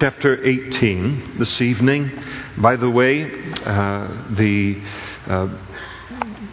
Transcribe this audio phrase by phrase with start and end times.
[0.00, 2.08] chapter 18 this evening.
[2.56, 3.24] By the way,
[3.64, 4.80] uh, the
[5.26, 5.48] uh,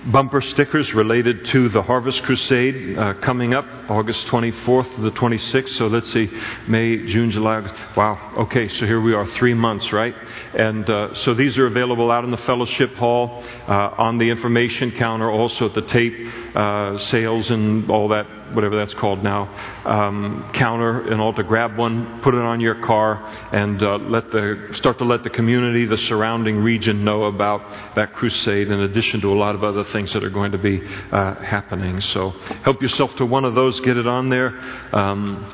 [0.08, 5.70] bumper stickers related to the Harvest Crusade uh, coming up August 24th to the 26th.
[5.78, 6.28] So let's see,
[6.68, 7.58] May, June, July.
[7.58, 7.76] August.
[7.96, 8.34] Wow.
[8.36, 10.16] Okay, so here we are, three months, right?
[10.56, 14.92] And uh, so these are available out in the fellowship hall, uh, on the information
[14.92, 16.16] counter, also at the tape
[16.56, 18.26] uh, sales and all that
[18.56, 19.44] whatever that's called now,
[19.86, 24.32] um, counter and all to grab one, put it on your car, and uh, let
[24.32, 28.70] the start to let the community, the surrounding region, know about that crusade.
[28.70, 32.00] In addition to a lot of other things that are going to be uh, happening,
[32.02, 32.32] so
[32.64, 33.80] help yourself to one of those.
[33.82, 34.50] Get it on there.
[34.94, 35.54] Um,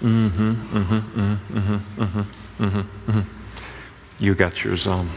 [0.00, 3.20] mm-hmm, mm-hmm, mm-hmm, mm-hmm, mm-hmm, mm-hmm.
[4.18, 5.10] You got yours on.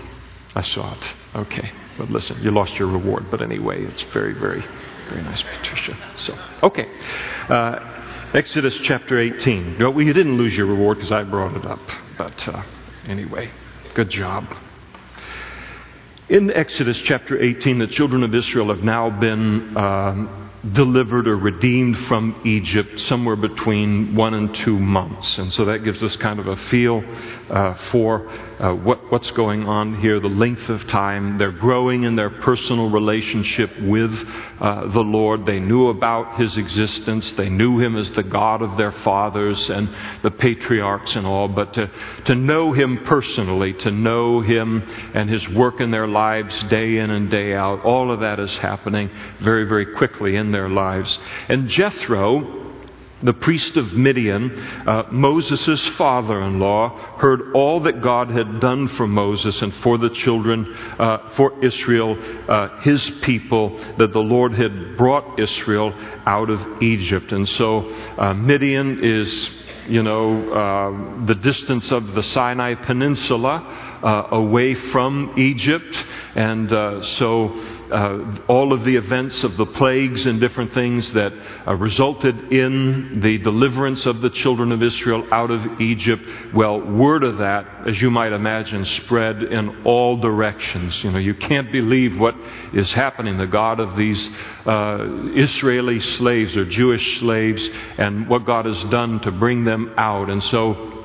[0.56, 1.14] I saw it.
[1.36, 1.72] Okay.
[1.98, 3.26] But listen, you lost your reward.
[3.30, 4.64] But anyway, it's very, very
[5.10, 5.98] very nice, Patricia.
[6.16, 6.88] So, okay.
[7.50, 8.00] Uh,
[8.34, 9.78] Exodus chapter 18.
[9.80, 11.80] Well, you didn't lose your reward because I brought it up.
[12.18, 12.64] But uh,
[13.08, 13.50] anyway,
[13.96, 14.46] good job.
[16.30, 21.98] In Exodus chapter 18, the children of Israel have now been um, delivered or redeemed
[22.02, 25.40] from Egypt somewhere between one and two months.
[25.40, 27.04] And so that gives us kind of a feel
[27.50, 28.30] uh, for
[28.60, 31.38] uh, what, what's going on here, the length of time.
[31.38, 34.12] They're growing in their personal relationship with
[34.60, 35.46] uh, the Lord.
[35.46, 37.32] They knew about His existence.
[37.34, 39.90] They knew Him as the God of their fathers and
[40.24, 41.48] the patriarchs and all.
[41.48, 41.90] But to,
[42.26, 47.10] to know Him personally, to know Him and His work in their lives day in
[47.10, 51.18] and day out, all of that is happening very, very quickly in their lives.
[51.48, 52.69] And Jethro,
[53.22, 54.52] the priest of Midian,
[54.88, 59.98] uh, Moses' father in law, heard all that God had done for Moses and for
[59.98, 60.66] the children,
[60.98, 62.18] uh, for Israel,
[62.48, 65.94] uh, his people, that the Lord had brought Israel
[66.26, 67.32] out of Egypt.
[67.32, 69.50] And so uh, Midian is,
[69.88, 73.89] you know, uh, the distance of the Sinai Peninsula.
[74.02, 76.06] Uh, away from Egypt.
[76.34, 77.50] And uh, so
[77.92, 81.34] uh, all of the events of the plagues and different things that
[81.68, 86.24] uh, resulted in the deliverance of the children of Israel out of Egypt.
[86.54, 91.04] Well, word of that, as you might imagine, spread in all directions.
[91.04, 92.36] You know, you can't believe what
[92.74, 93.38] is happening.
[93.38, 94.30] The God of these
[94.66, 97.68] uh, Israeli slaves or Jewish slaves
[97.98, 100.30] and what God has done to bring them out.
[100.30, 100.99] And so,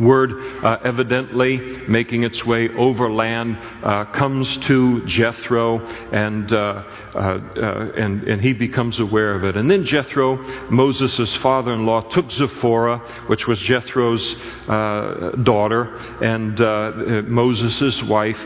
[0.00, 0.32] word
[0.64, 1.58] uh, evidently
[1.88, 5.78] making its way overland uh, comes to Jethro
[6.12, 6.82] and, uh,
[7.14, 9.56] uh, uh, and, and he becomes aware of it.
[9.56, 10.36] And then Jethro,
[10.70, 12.98] Moses' father in law, took Zipporah,
[13.28, 14.36] which was Jethro's
[14.68, 18.38] uh, daughter and Moses' wife.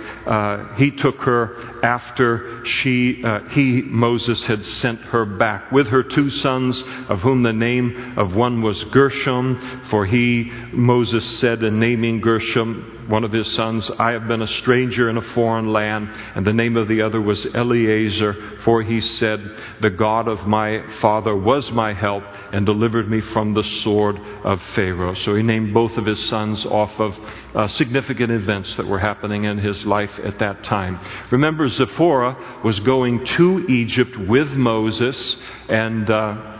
[0.76, 6.30] he took her after she, uh, he, Moses, had sent her back with her two
[6.30, 12.20] sons, of whom the name of one was Gershom, for he, Moses, said in naming
[12.20, 16.10] Gershom, one of his sons, I have been a stranger in a foreign land.
[16.34, 20.82] And the name of the other was Eliezer, for he said, The God of my
[21.00, 25.14] father was my help and delivered me from the sword of Pharaoh.
[25.14, 27.18] So he named both of his sons off of
[27.54, 31.00] uh, significant events that were happening in his life at that time.
[31.30, 35.36] Remember, Zipporah was going to Egypt with Moses
[35.68, 36.10] and.
[36.10, 36.56] Uh,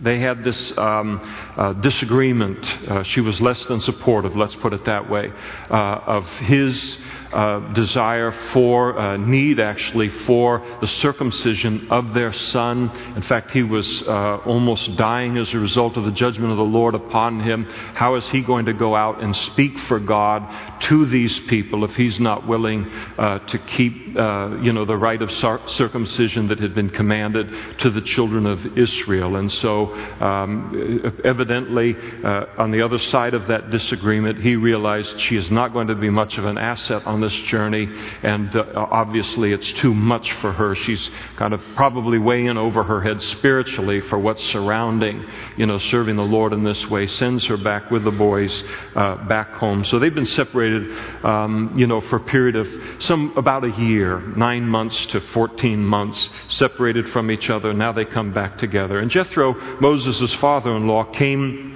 [0.00, 1.20] they had this um,
[1.56, 2.66] uh, disagreement.
[2.88, 5.32] Uh, she was less than supportive, let's put it that way,
[5.70, 6.98] uh, of his
[7.32, 12.90] uh, desire for, uh, need actually, for the circumcision of their son.
[13.16, 16.64] In fact, he was uh, almost dying as a result of the judgment of the
[16.64, 17.64] Lord upon him.
[17.94, 21.94] How is he going to go out and speak for God to these people if
[21.94, 22.86] he's not willing
[23.18, 27.90] uh, to keep, uh, you know, the rite of circumcision that had been commanded to
[27.90, 29.36] the children of Israel?
[29.36, 35.36] And so, um, evidently, uh, on the other side of that disagreement, he realized she
[35.36, 37.88] is not going to be much of an asset on this journey,
[38.22, 40.74] and uh, obviously it's too much for her.
[40.74, 45.24] She's kind of probably way in over her head spiritually for what's surrounding,
[45.56, 47.06] you know, serving the Lord in this way.
[47.06, 48.64] Sends her back with the boys
[48.94, 49.84] uh, back home.
[49.84, 50.90] So they've been separated,
[51.24, 52.68] um, you know, for a period of
[53.02, 57.72] some about a year, nine months to 14 months, separated from each other.
[57.72, 58.98] Now they come back together.
[58.98, 61.69] And Jethro, Moses' father in law, came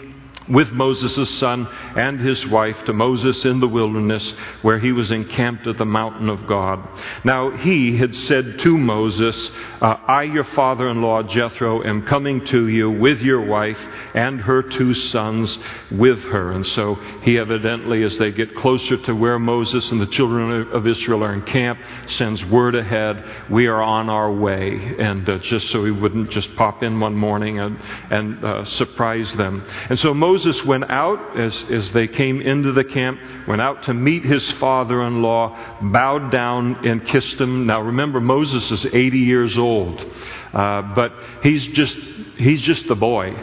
[0.49, 5.67] with Moses' son and his wife to Moses in the wilderness where he was encamped
[5.67, 6.87] at the mountain of God.
[7.25, 9.51] Now he had said to Moses,
[9.81, 13.79] uh, I, your father in law Jethro, am coming to you with your wife
[14.15, 15.59] and her two sons
[15.91, 16.53] with her.
[16.53, 20.87] And so he evidently, as they get closer to where Moses and the children of
[20.87, 24.95] Israel are encamped, sends word ahead, we are on our way.
[24.99, 27.79] And uh, just so he wouldn't just pop in one morning and,
[28.11, 29.65] and uh, surprise them.
[29.89, 33.85] And so Moses Moses went out as, as they came into the camp, went out
[33.85, 37.67] to meet his father in law, bowed down and kissed him.
[37.67, 40.05] Now remember, Moses is 80 years old,
[40.53, 41.13] uh, but
[41.45, 41.97] he's just,
[42.37, 43.37] he's just the boy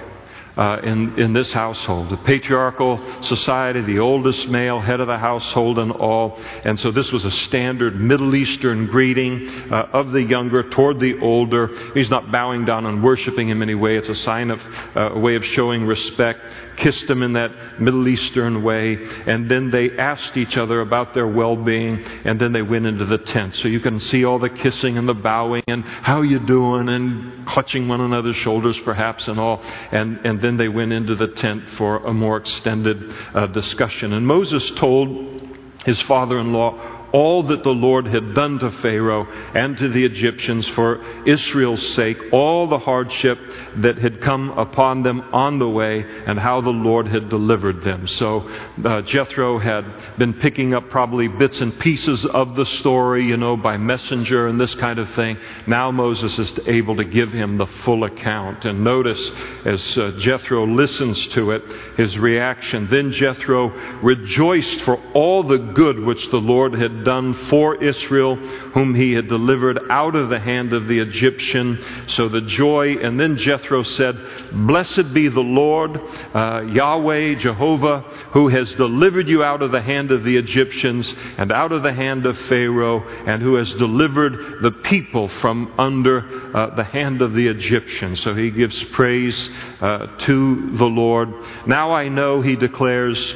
[0.57, 2.09] uh, in, in this household.
[2.09, 6.38] The patriarchal society, the oldest male, head of the household, and all.
[6.65, 11.19] And so this was a standard Middle Eastern greeting uh, of the younger toward the
[11.19, 11.93] older.
[11.93, 13.97] He's not bowing down and worshiping him anyway.
[13.97, 14.61] It's a sign of
[14.95, 16.41] uh, a way of showing respect
[16.81, 21.27] kissed him in that Middle Eastern way, and then they asked each other about their
[21.27, 23.53] well being, and then they went into the tent.
[23.55, 27.45] So you can see all the kissing and the bowing and how you doing and
[27.47, 29.61] clutching one another's shoulders perhaps and all.
[29.91, 34.13] And, and then they went into the tent for a more extended uh, discussion.
[34.13, 35.41] And Moses told
[35.85, 40.05] his father in law all that the Lord had done to Pharaoh and to the
[40.05, 43.37] Egyptians for Israel's sake, all the hardship
[43.77, 48.07] that had come upon them on the way, and how the Lord had delivered them.
[48.07, 48.49] So
[48.83, 53.57] uh, Jethro had been picking up probably bits and pieces of the story, you know,
[53.57, 55.37] by messenger and this kind of thing.
[55.67, 58.65] Now Moses is able to give him the full account.
[58.65, 59.31] And notice
[59.65, 61.63] as uh, Jethro listens to it,
[61.97, 62.87] his reaction.
[62.89, 63.69] Then Jethro
[64.01, 69.27] rejoiced for all the good which the Lord had done for Israel, whom he had
[69.27, 71.83] delivered out of the hand of the Egyptian.
[72.07, 74.18] So the joy, and then Jethro said,
[74.51, 76.00] Blessed be the Lord,
[76.33, 78.01] uh, Yahweh, Jehovah,
[78.31, 81.94] who has delivered you out of the hand of the Egyptians and out of the
[81.94, 87.33] hand of Pharaoh, and who has delivered the people from under uh, the hand of
[87.33, 88.21] the Egyptians.
[88.21, 89.50] So he gives praise
[89.80, 91.33] uh, to the Lord.
[91.65, 93.36] Now I know, he declares,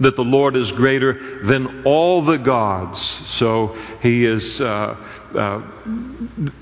[0.00, 3.00] that the Lord is greater than all the gods.
[3.38, 4.60] So he is.
[4.60, 4.96] Uh,
[5.28, 5.62] uh,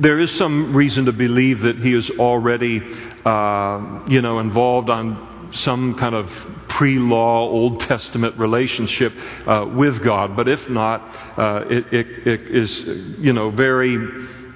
[0.00, 2.82] there is some reason to believe that he is already,
[3.24, 6.28] uh, you know, involved on some kind of
[6.68, 9.12] pre-law Old Testament relationship
[9.46, 10.36] uh, with God.
[10.36, 11.00] But if not,
[11.38, 12.80] uh, it, it, it is,
[13.18, 13.96] you know, very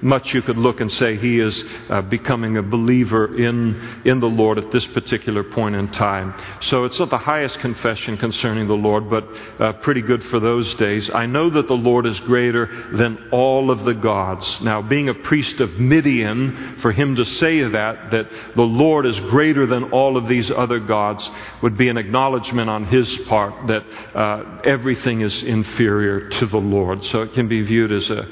[0.02, 4.28] much you could look and say he is uh, becoming a believer in, in the
[4.28, 6.34] Lord at this particular point in time.
[6.60, 10.74] So it's not the highest confession concerning the Lord, but uh, pretty good for those
[10.76, 11.10] days.
[11.10, 14.60] I know that the Lord is greater than all of the gods.
[14.60, 19.18] Now, being a priest of Midian, for him to say that, that the Lord is
[19.20, 21.28] greater than all of these other gods,
[21.62, 27.04] would be an acknowledgement on his part that uh, everything is inferior to the Lord.
[27.04, 28.26] So it can be viewed as a,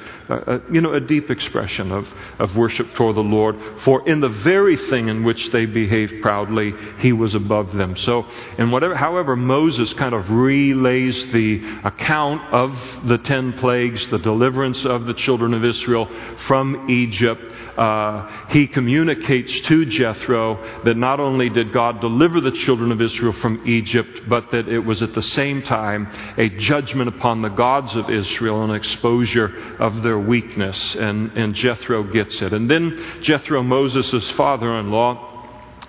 [0.70, 2.06] you know, a deep expression of,
[2.38, 3.56] of worship toward the Lord.
[3.80, 7.96] For in the very thing in which they behaved proudly, he was above them.
[7.96, 8.26] So,
[8.58, 14.84] and whatever, however, Moses kind of relays the account of the ten plagues, the deliverance
[14.84, 16.08] of the children of Israel
[16.46, 17.42] from Egypt,
[17.78, 23.32] uh, he communicates to Jethro that not only did God deliver the children of Israel
[23.34, 27.94] from Egypt, but that it was at the same time a judgment upon the gods
[27.94, 30.96] of Israel, an exposure of their weakness.
[30.96, 32.52] And, and Jethro gets it.
[32.52, 35.28] And then Jethro, Moses' father in law,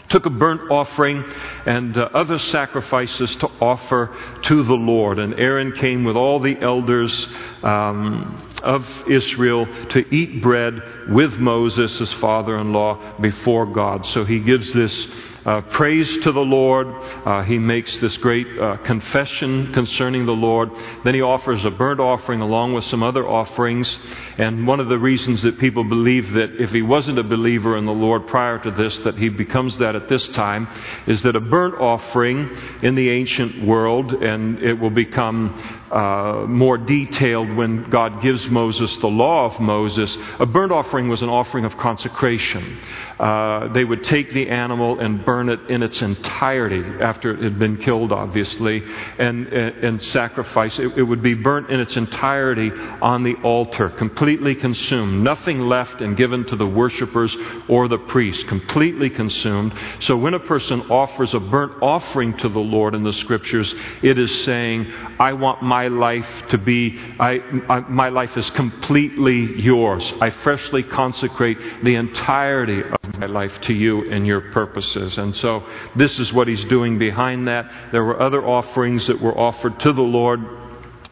[0.09, 1.23] took a burnt offering
[1.65, 5.19] and uh, other sacrifices to offer to the Lord.
[5.19, 7.27] And Aaron came with all the elders
[7.63, 14.05] um, of Israel to eat bread with Moses, his father in law, before God.
[14.05, 15.07] So he gives this
[15.45, 16.87] uh, praise to the Lord.
[16.87, 20.69] Uh, he makes this great uh, confession concerning the Lord.
[21.03, 23.99] Then he offers a burnt offering along with some other offerings.
[24.37, 27.85] And one of the reasons that people believe that if he wasn't a believer in
[27.85, 30.67] the Lord prior to this, that he becomes that at this time,
[31.07, 32.49] is that a burnt offering
[32.81, 38.95] in the ancient world, and it will become uh, more detailed when God gives Moses
[38.97, 42.79] the law of Moses, a burnt offering was an offering of consecration.
[43.19, 47.59] Uh, they would take the animal and burn it in its entirety after it had
[47.59, 48.81] been killed, obviously,
[49.17, 50.79] and, and, and sacrifice.
[50.79, 52.71] It, it, would be burnt in its entirety
[53.01, 55.21] on the altar, completely consumed.
[55.21, 57.35] Nothing left and given to the worshippers
[57.67, 59.73] or the priest, completely consumed.
[59.99, 64.17] So when a person offers a burnt offering to the Lord in the scriptures, it
[64.17, 70.09] is saying, I want my life to be, I, I, my life is completely yours.
[70.21, 75.17] I freshly consecrate the entirety of my life to you and your purposes.
[75.17, 77.91] And so this is what he's doing behind that.
[77.91, 80.39] There were other offerings that were offered to the Lord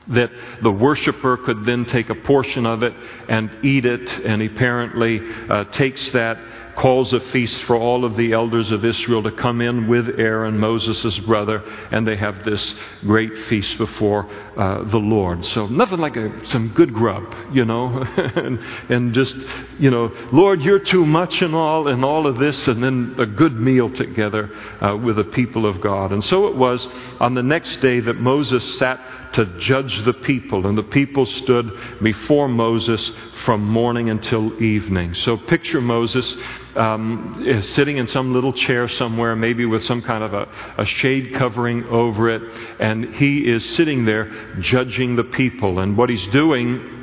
[0.10, 2.94] that the worshiper could then take a portion of it
[3.28, 6.38] and eat it, and he apparently uh, takes that
[6.78, 10.60] calls a feast for all of the elders of Israel to come in with Aaron,
[10.60, 15.44] Moses' brother, and they have this great feast before uh, the Lord.
[15.44, 17.88] So nothing like a, some good grub, you know,
[18.36, 19.36] and, and just,
[19.80, 23.26] you know, Lord, you're too much and all, and all of this, and then a
[23.26, 26.12] good meal together uh, with the people of God.
[26.12, 26.88] And so it was
[27.20, 29.02] on the next day that Moses sat
[29.34, 33.12] to judge the people, and the people stood before Moses
[33.46, 35.14] from morning until evening.
[35.14, 36.36] So picture Moses
[36.76, 41.34] um, sitting in some little chair somewhere, maybe with some kind of a, a shade
[41.34, 42.42] covering over it,
[42.80, 45.80] and he is sitting there judging the people.
[45.80, 46.96] And what he's doing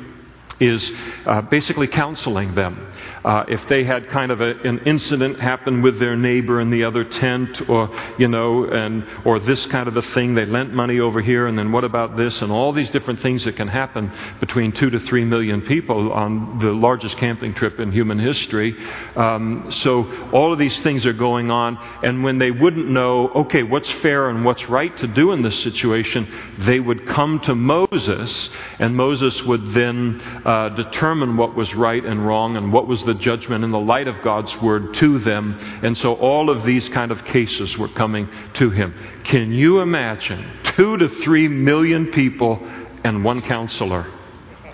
[0.59, 0.91] is
[1.25, 2.93] uh, basically counseling them.
[3.25, 6.83] Uh, if they had kind of a, an incident happen with their neighbor in the
[6.83, 7.89] other tent, or
[8.19, 11.57] you know, and or this kind of a thing, they lent money over here, and
[11.57, 14.99] then what about this, and all these different things that can happen between two to
[14.99, 18.75] three million people on the largest camping trip in human history.
[19.15, 23.63] Um, so all of these things are going on, and when they wouldn't know, okay,
[23.63, 26.27] what's fair and what's right to do in this situation,
[26.59, 32.23] they would come to Moses, and Moses would then uh, determine what was right and
[32.23, 35.57] wrong and what was the judgment in the light of God's word to them.
[35.83, 38.93] And so all of these kind of cases were coming to him.
[39.23, 40.45] Can you imagine
[40.75, 42.59] two to three million people
[43.03, 44.05] and one counselor?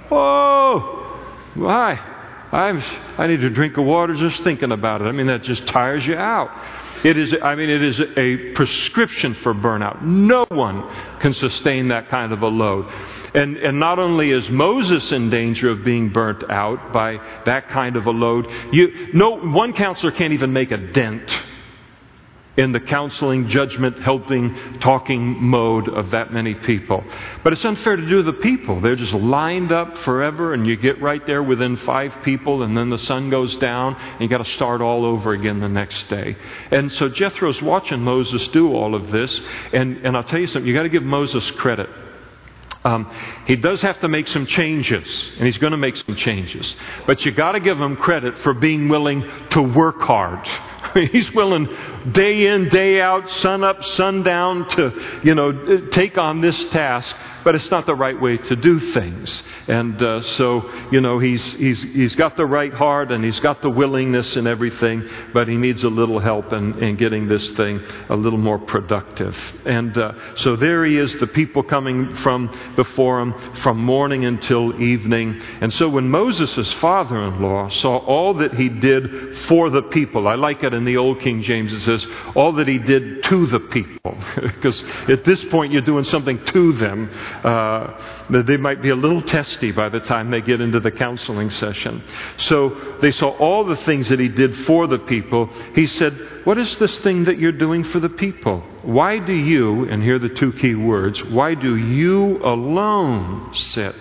[0.10, 1.94] Oh, why?
[2.52, 2.84] I'm,
[3.18, 5.06] I need a drink of water just thinking about it.
[5.06, 6.50] I mean, that just tires you out.
[7.04, 10.04] It is, I mean, it is a prescription for burnout.
[10.04, 10.84] No one
[11.20, 12.86] can sustain that kind of a load.
[13.34, 17.96] And, and not only is Moses in danger of being burnt out by that kind
[17.96, 21.32] of a load, you, no, one counselor can't even make a dent
[22.58, 27.04] in the counseling, judgment, helping, talking mode of that many people.
[27.44, 28.82] But it's unfair to do the people.
[28.82, 32.90] They're just lined up forever, and you get right there within five people, and then
[32.90, 36.36] the sun goes down, and you got to start all over again the next day.
[36.72, 39.42] And so Jethro's watching Moses do all of this,
[39.72, 41.90] and, and I'll tell you something, you got to give Moses credit.
[42.84, 43.12] Um,
[43.46, 46.76] he does have to make some changes, and he's going to make some changes.
[47.06, 50.48] But you got to give him credit for being willing to work hard.
[51.12, 51.70] he's willing
[52.12, 57.16] day in, day out, sun up, sun down to, you know, take on this task
[57.44, 59.44] but it's not the right way to do things.
[59.68, 63.62] And uh, so, you know, he's, he's, he's got the right heart and he's got
[63.62, 67.82] the willingness and everything, but he needs a little help in, in getting this thing
[68.10, 69.36] a little more productive.
[69.66, 74.82] And uh, so there he is, the people coming from before him from morning until
[74.82, 75.42] evening.
[75.62, 80.28] And so when Moses' father in law saw all that he did for the people,
[80.28, 82.06] I like it in the Old King James, it says,
[82.36, 84.02] all that he did to the people.
[84.36, 87.10] because at this point you're doing something to them
[87.44, 91.50] uh, they might be a little testy by the time they get into the counseling
[91.50, 92.04] session.
[92.38, 95.48] So they saw all the things that he did for the people.
[95.74, 98.62] He said, What is this thing that you're doing for the people?
[98.84, 103.96] Why do you, and here are the two key words, why do you alone sit?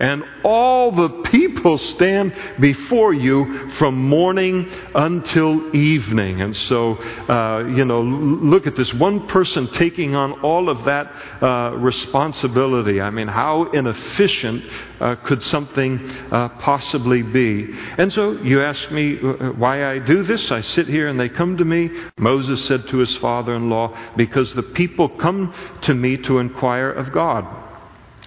[0.00, 6.40] And all the people stand before you from morning until evening.
[6.40, 11.42] And so, uh, you know, look at this one person taking on all of that
[11.42, 13.00] uh, responsibility.
[13.00, 14.64] I mean, how inefficient
[15.00, 17.68] uh, could something uh, possibly be?
[17.98, 20.50] And so you ask me uh, why I do this.
[20.50, 21.90] I sit here and they come to me.
[22.16, 26.90] Moses said to his father in law, because the people come to me to inquire
[26.90, 27.66] of God.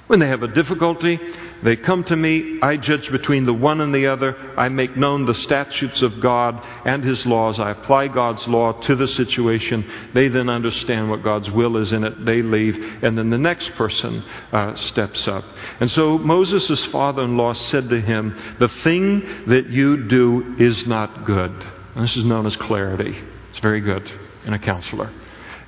[0.08, 1.20] When they have a difficulty,
[1.64, 4.36] they come to me, I judge between the one and the other.
[4.58, 7.60] I make known the statutes of God and His laws.
[7.60, 9.90] I apply God's law to the situation.
[10.14, 12.26] They then understand what God's will is in it.
[12.26, 15.46] They leave, and then the next person uh, steps up.
[15.80, 20.86] And so Moses' father in law said to him, The thing that you do is
[20.86, 21.52] not good.
[21.96, 23.18] And this is known as clarity.
[23.52, 24.12] It's very good
[24.46, 25.12] in a counselor.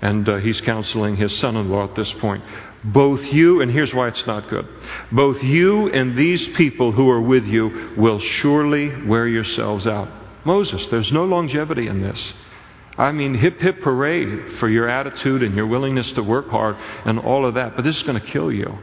[0.01, 2.43] And uh, he's counseling his son in law at this point.
[2.85, 4.67] Both you, and here's why it's not good,
[5.11, 10.07] both you and these people who are with you will surely wear yourselves out.
[10.45, 12.33] Moses, there's no longevity in this.
[12.97, 17.19] I mean, hip hip hooray for your attitude and your willingness to work hard and
[17.19, 18.77] all of that, but this is going to kill you.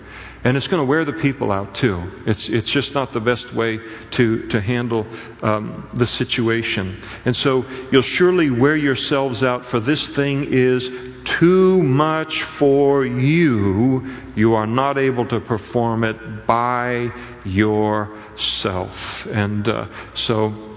[0.45, 2.03] And it's going to wear the people out too.
[2.27, 3.79] It's, it's just not the best way
[4.11, 5.07] to, to handle
[5.41, 7.01] um, the situation.
[7.25, 10.91] And so you'll surely wear yourselves out, for this thing is
[11.25, 14.07] too much for you.
[14.35, 17.11] You are not able to perform it by
[17.45, 18.93] yourself.
[19.27, 20.77] And uh, so,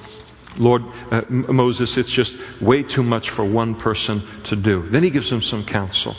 [0.57, 4.89] Lord, uh, Moses, it's just way too much for one person to do.
[4.89, 6.15] Then he gives him some counsel.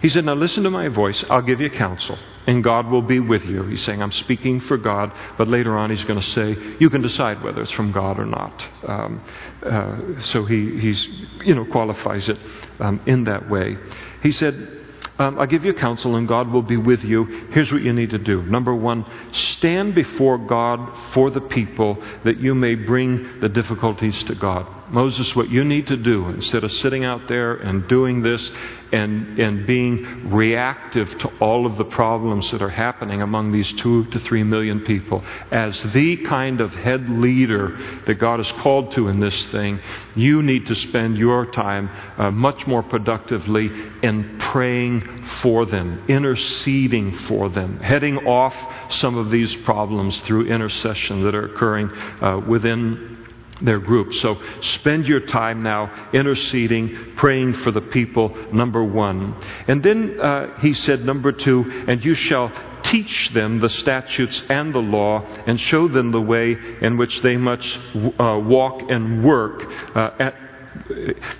[0.00, 1.24] He said, Now listen to my voice.
[1.28, 3.64] I'll give you counsel, and God will be with you.
[3.64, 7.02] He's saying, I'm speaking for God, but later on he's going to say, You can
[7.02, 8.66] decide whether it's from God or not.
[8.86, 9.24] Um,
[9.62, 11.06] uh, so he he's,
[11.44, 12.38] you know, qualifies it
[12.80, 13.76] um, in that way.
[14.22, 14.78] He said,
[15.18, 17.24] um, I'll give you counsel and God will be with you.
[17.50, 18.42] Here's what you need to do.
[18.44, 24.36] Number one, stand before God for the people that you may bring the difficulties to
[24.36, 24.66] God.
[24.90, 28.50] Moses, what you need to do, instead of sitting out there and doing this
[28.90, 34.06] and, and being reactive to all of the problems that are happening among these two
[34.06, 37.76] to three million people, as the kind of head leader
[38.06, 39.80] that God has called to in this thing,
[40.14, 43.70] you need to spend your time uh, much more productively
[44.02, 48.54] in praying for them, interceding for them, heading off
[48.90, 53.17] some of these problems through intercession that are occurring uh, within
[53.60, 54.14] their group.
[54.14, 59.34] So spend your time now interceding, praying for the people, number one.
[59.66, 64.74] And then uh, he said, number two, and you shall teach them the statutes and
[64.74, 69.64] the law and show them the way in which they must uh, walk and work
[69.94, 70.47] uh, at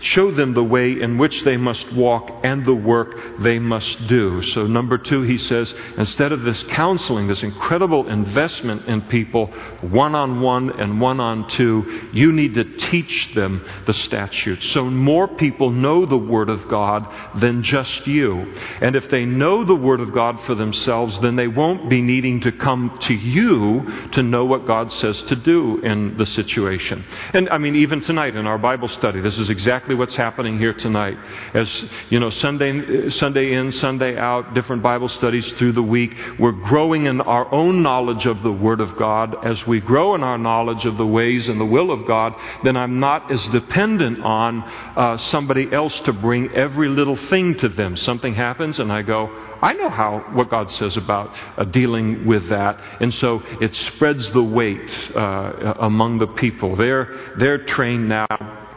[0.00, 4.42] show them the way in which they must walk and the work they must do.
[4.42, 9.46] So, number two, he says, instead of this counseling, this incredible investment in people,
[9.80, 14.68] one on one and one on two, you need to teach them the statutes.
[14.70, 17.06] So, more people know the Word of God
[17.40, 18.54] than just you.
[18.80, 22.40] And if they know the Word of God for themselves, then they won't be needing
[22.40, 27.04] to come to you to know what God says to do in the situation.
[27.32, 30.72] And I mean, even tonight in our Bible study, this is exactly what's happening here
[30.72, 31.18] tonight.
[31.52, 36.16] As you know, Sunday, Sunday in, Sunday out, different Bible studies through the week.
[36.38, 39.44] We're growing in our own knowledge of the Word of God.
[39.44, 42.74] As we grow in our knowledge of the ways and the will of God, then
[42.78, 47.98] I'm not as dependent on uh, somebody else to bring every little thing to them.
[47.98, 49.26] Something happens, and I go,
[49.60, 54.30] I know how what God says about uh, dealing with that, and so it spreads
[54.30, 56.76] the weight uh, among the people.
[56.76, 58.67] They're they're trained now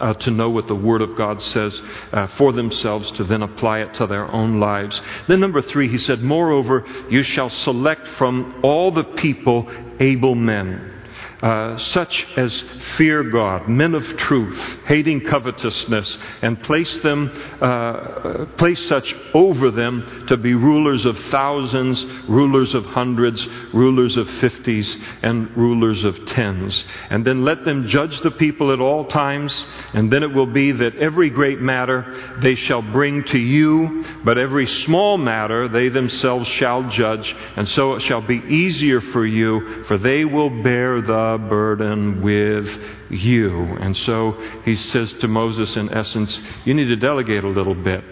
[0.00, 1.80] uh, to know what the Word of God says
[2.12, 5.00] uh, for themselves to then apply it to their own lives.
[5.28, 10.95] Then, number three, he said, Moreover, you shall select from all the people able men
[11.42, 12.64] uh, such as
[12.96, 20.24] fear God, men of truth, hating covetousness, and place them, uh, place such over them
[20.28, 26.84] to be rulers of thousands, rulers of hundreds, rulers of fifties, and rulers of tens.
[27.10, 30.72] And then let them judge the people at all times, and then it will be
[30.72, 36.48] that every great matter they shall bring to you, but every small matter they themselves
[36.48, 41.25] shall judge, and so it shall be easier for you, for they will bear the
[41.36, 42.68] burden with
[43.10, 43.76] you.
[43.80, 44.32] And so
[44.64, 48.04] he says to Moses, in essence, you need to delegate a little bit.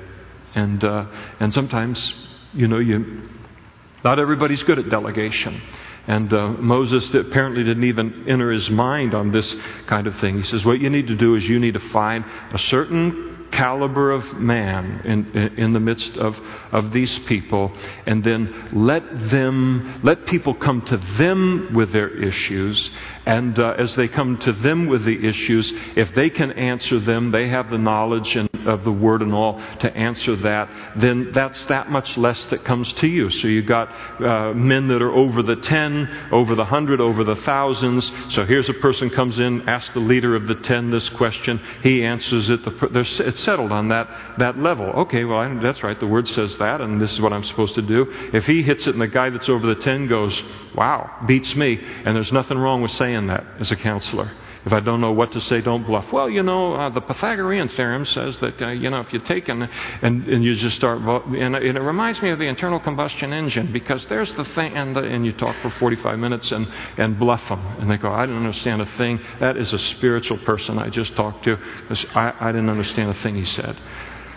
[0.54, 1.06] And, uh,
[1.40, 2.14] and sometimes,
[2.52, 3.28] you know, you,
[4.04, 5.60] not everybody's good at delegation.
[6.06, 10.36] And uh, Moses apparently didn't even enter his mind on this kind of thing.
[10.36, 14.10] He says, What you need to do is you need to find a certain caliber
[14.10, 16.36] of man in, in the midst of,
[16.72, 17.72] of these people,
[18.06, 22.90] and then let them, let people come to them with their issues,
[23.26, 27.30] and uh, as they come to them with the issues, if they can answer them,
[27.30, 31.64] they have the knowledge and, of the Word and all to answer that, then that's
[31.66, 33.30] that much less that comes to you.
[33.30, 33.88] So you've got
[34.20, 38.10] uh, men that are over the 10, over the 100, over the thousands.
[38.28, 41.60] So here's a person comes in, asks the leader of the 10 this question.
[41.82, 42.64] He answers it.
[42.64, 44.86] The, it's settled on that, that level.
[44.86, 45.98] Okay, well, I, that's right.
[45.98, 48.06] The Word says that, and this is what I'm supposed to do.
[48.32, 50.42] If he hits it and the guy that's over the 10 goes,
[50.74, 54.30] wow, beats me, and there's nothing wrong with saying saying that as a counselor.
[54.66, 56.10] If I don't know what to say, don't bluff.
[56.10, 59.48] Well, you know, uh, the Pythagorean theorem says that, uh, you know, if you take
[59.48, 59.68] and,
[60.00, 63.72] and, and you just start, and, and, it reminds me of the internal combustion engine
[63.72, 67.46] because there's the thing, and, the, and you talk for 45 minutes and, and bluff
[67.50, 67.60] them.
[67.78, 69.20] And they go, I don't understand a thing.
[69.38, 71.58] That is a spiritual person I just talked to.
[72.14, 73.76] I, I didn't understand a thing he said.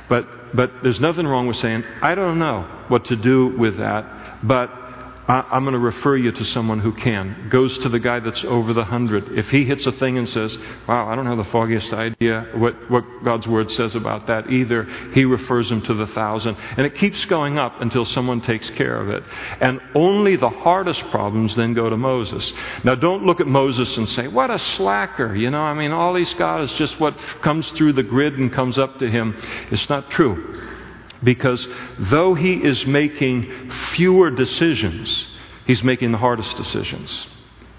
[0.10, 4.46] But, but there's nothing wrong with saying, I don't know what to do with that,
[4.46, 4.87] but
[5.28, 7.50] I'm going to refer you to someone who can.
[7.50, 9.38] Goes to the guy that's over the hundred.
[9.38, 12.90] If he hits a thing and says, Wow, I don't have the foggiest idea what,
[12.90, 16.56] what God's word says about that either, he refers him to the thousand.
[16.78, 19.24] And it keeps going up until someone takes care of it.
[19.60, 22.54] And only the hardest problems then go to Moses.
[22.86, 25.36] Now, don't look at Moses and say, What a slacker.
[25.36, 28.52] You know, I mean, all he's got is just what comes through the grid and
[28.52, 29.36] comes up to him.
[29.72, 30.76] It's not true.
[31.24, 35.28] Because though he is making fewer decisions,
[35.66, 37.28] he's making the hardest decisions.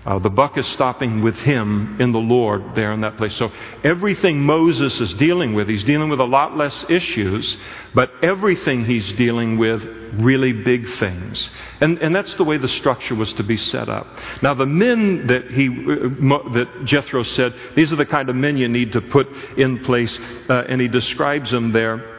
[0.07, 3.35] Uh, the buck is stopping with him in the Lord there in that place.
[3.35, 3.53] So
[3.85, 7.59] everything Moses is dealing with, he's dealing with a lot less issues,
[7.95, 9.83] but everything he's dealing with,
[10.15, 11.51] really big things.
[11.81, 14.07] And, and that's the way the structure was to be set up.
[14.41, 18.57] Now, the men that, he, uh, that Jethro said, these are the kind of men
[18.57, 22.18] you need to put in place, uh, and he describes them there.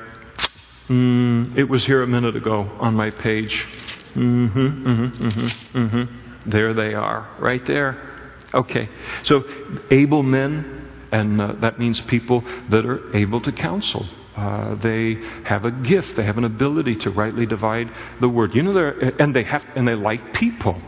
[0.89, 3.54] Mm, it was here a minute ago on my page.
[4.15, 6.49] Mm-hmm, mm-hmm, mm-hmm, mm-hmm.
[6.49, 7.95] There they are, right there.
[8.54, 8.89] Okay.
[9.23, 9.43] So,
[9.91, 14.08] able men, and uh, that means people that are able to counsel.
[14.36, 16.15] Uh, they have a gift.
[16.15, 18.56] They have an ability to rightly divide the word.
[18.56, 20.82] You know, they're, and they have, and they like people.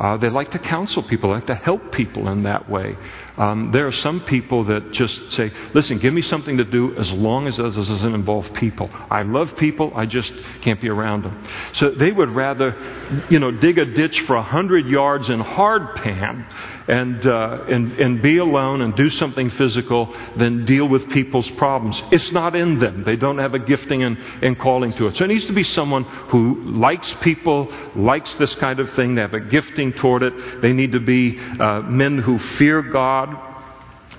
[0.00, 2.96] Uh, they like to counsel people, they like to help people in that way.
[3.40, 7.10] Um, there are some people that just say, listen, give me something to do as
[7.10, 8.90] long as this doesn't involve people.
[8.92, 11.48] I love people, I just can't be around them.
[11.72, 16.46] So they would rather, you know, dig a ditch for a hundred yards in hardpan
[16.86, 22.02] and, uh, and, and be alone and do something physical than deal with people's problems.
[22.10, 23.04] It's not in them.
[23.04, 25.16] They don't have a gifting and, and calling to it.
[25.16, 29.14] So it needs to be someone who likes people, likes this kind of thing.
[29.14, 30.60] They have a gifting toward it.
[30.60, 33.29] They need to be uh, men who fear God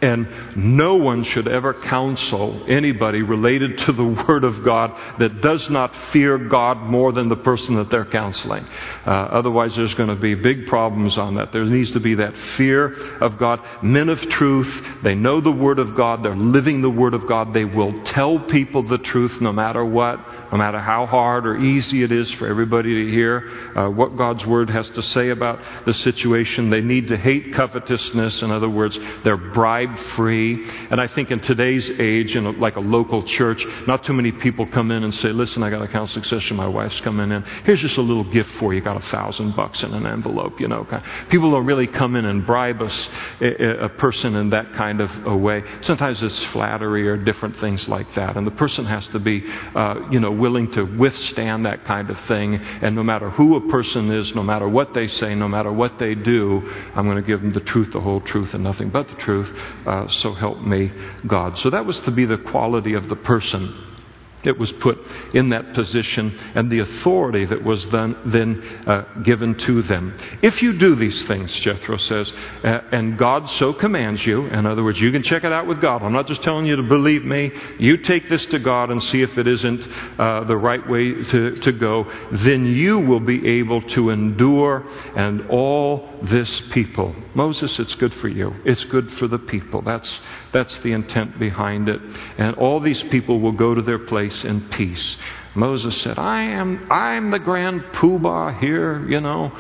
[0.02, 5.70] and no one should ever counsel anybody related to the Word of God that does
[5.70, 8.66] not fear God more than the person that they're counseling.
[9.06, 11.52] Uh, otherwise, there's going to be big problems on that.
[11.52, 13.62] There needs to be that fear of God.
[13.84, 17.54] Men of truth, they know the Word of God, they're living the Word of God,
[17.54, 20.20] they will tell people the truth no matter what
[20.52, 24.46] no matter how hard or easy it is for everybody to hear uh, what God's
[24.46, 26.70] Word has to say about the situation.
[26.70, 28.42] They need to hate covetousness.
[28.42, 30.68] In other words, they're bribe free.
[30.90, 34.32] And I think in today's age, in a, like a local church, not too many
[34.32, 36.58] people come in and say, Listen, I got a counseling session.
[36.58, 37.44] My wife's coming in.
[37.64, 38.82] Here's just a little gift for you.
[38.82, 40.86] Got a thousand bucks in an envelope, you know.
[41.30, 43.10] People don't really come in and bribe us,
[43.40, 45.64] a, a person in that kind of a way.
[45.82, 48.36] Sometimes it's flattery or different things like that.
[48.36, 49.44] And the person has to be,
[49.76, 52.56] uh, you know, willing to withstand that kind of thing.
[52.56, 56.00] And no matter who a person is, no matter what they say, no matter what
[56.00, 56.62] they do,
[56.96, 59.50] I'm going to give them the truth, the whole truth, and nothing but the truth.
[59.86, 60.92] Uh, so help me
[61.26, 61.58] God.
[61.60, 63.91] So that was to be the quality of the person
[64.44, 65.00] that was put
[65.34, 70.18] in that position and the authority that was then, then uh, given to them.
[70.42, 74.84] If you do these things, Jethro says, uh, and God so commands you, in other
[74.84, 76.02] words, you can check it out with God.
[76.04, 77.52] I'm not just telling you to believe me.
[77.80, 79.88] You take this to God and see if it isn't
[80.20, 82.12] uh, the right way to, to go.
[82.32, 87.16] Then you will be able to endure and all this people.
[87.34, 88.54] Moses, it's good for you.
[88.66, 89.82] It's good for the people.
[89.82, 90.20] That's,
[90.52, 92.02] that's the intent behind it.
[92.38, 95.18] And all these people will go to their place in peace.
[95.54, 99.52] Moses said, I am I'm the grand poobah here, you know.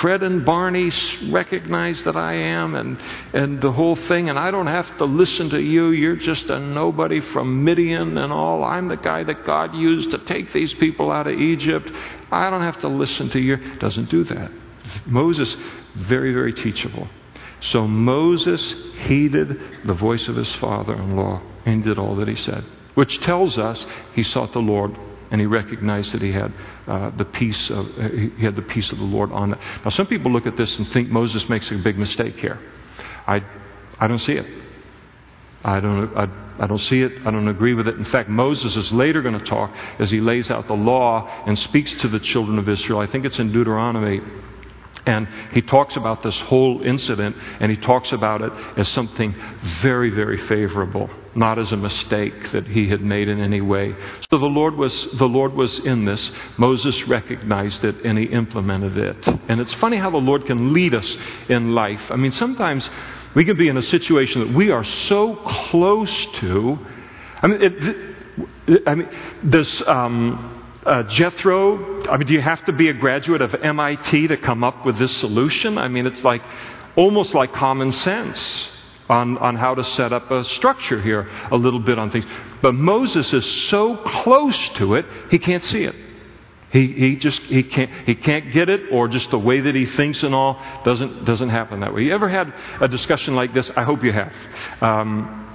[0.00, 0.90] Fred and Barney
[1.30, 2.98] recognize that I am and,
[3.32, 5.90] and the whole thing, and I don't have to listen to you.
[5.90, 8.62] You're just a nobody from Midian and all.
[8.64, 11.90] I'm the guy that God used to take these people out of Egypt.
[12.30, 13.56] I don't have to listen to you.
[13.78, 14.50] Doesn't do that.
[15.06, 15.56] Moses,
[15.94, 17.08] very, very teachable.
[17.60, 18.74] So Moses
[19.06, 23.20] heeded the voice of his father in law and did all that he said, which
[23.20, 24.96] tells us he sought the Lord
[25.30, 26.52] and he recognized that he had
[26.86, 29.58] uh, the peace of uh, he had the peace of the Lord on it.
[29.84, 32.58] Now, some people look at this and think Moses makes a big mistake here.
[33.26, 33.44] I
[33.98, 34.46] I don't see it.
[35.62, 37.12] I don't I, I don't see it.
[37.24, 37.96] I don't agree with it.
[37.96, 41.58] In fact, Moses is later going to talk as he lays out the law and
[41.58, 42.98] speaks to the children of Israel.
[42.98, 44.20] I think it's in Deuteronomy
[45.06, 49.34] and he talks about this whole incident and he talks about it as something
[49.80, 53.94] very, very favorable, not as a mistake that he had made in any way.
[54.30, 56.30] So the Lord was, the Lord was in this.
[56.58, 59.26] Moses recognized it and he implemented it.
[59.48, 61.16] And it's funny how the Lord can lead us
[61.48, 62.10] in life.
[62.10, 62.88] I mean, sometimes
[63.34, 66.78] we can be in a situation that we are so close to.
[67.42, 69.08] I mean, it, I mean,
[69.42, 69.82] this.
[69.86, 74.36] Um, uh, Jethro, I mean, do you have to be a graduate of MIT to
[74.36, 75.76] come up with this solution?
[75.76, 76.42] I mean, it's like
[76.96, 78.70] almost like common sense
[79.08, 82.24] on, on how to set up a structure here a little bit on things.
[82.62, 85.94] But Moses is so close to it, he can't see it.
[86.72, 89.86] He, he just he can't he can't get it or just the way that he
[89.86, 92.02] thinks and all doesn't doesn't happen that way.
[92.02, 93.68] You ever had a discussion like this?
[93.74, 94.32] I hope you have.
[94.80, 95.49] Um,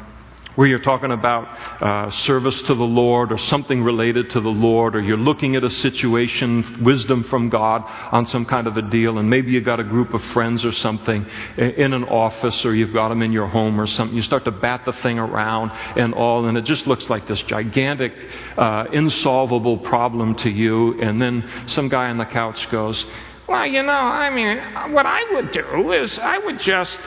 [0.56, 1.46] where you're talking about
[1.82, 5.64] uh, service to the Lord or something related to the Lord, or you're looking at
[5.64, 9.80] a situation, wisdom from God on some kind of a deal, and maybe you've got
[9.80, 11.26] a group of friends or something
[11.58, 14.16] in an office, or you've got them in your home or something.
[14.16, 17.42] You start to bat the thing around and all, and it just looks like this
[17.44, 18.14] gigantic,
[18.58, 23.06] uh, insolvable problem to you, and then some guy on the couch goes,
[23.48, 27.00] Well, you know, I mean, what I would do is I would just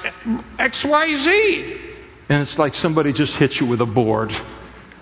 [0.58, 1.87] XYZ.
[2.28, 4.30] And it's like somebody just hit you with a board.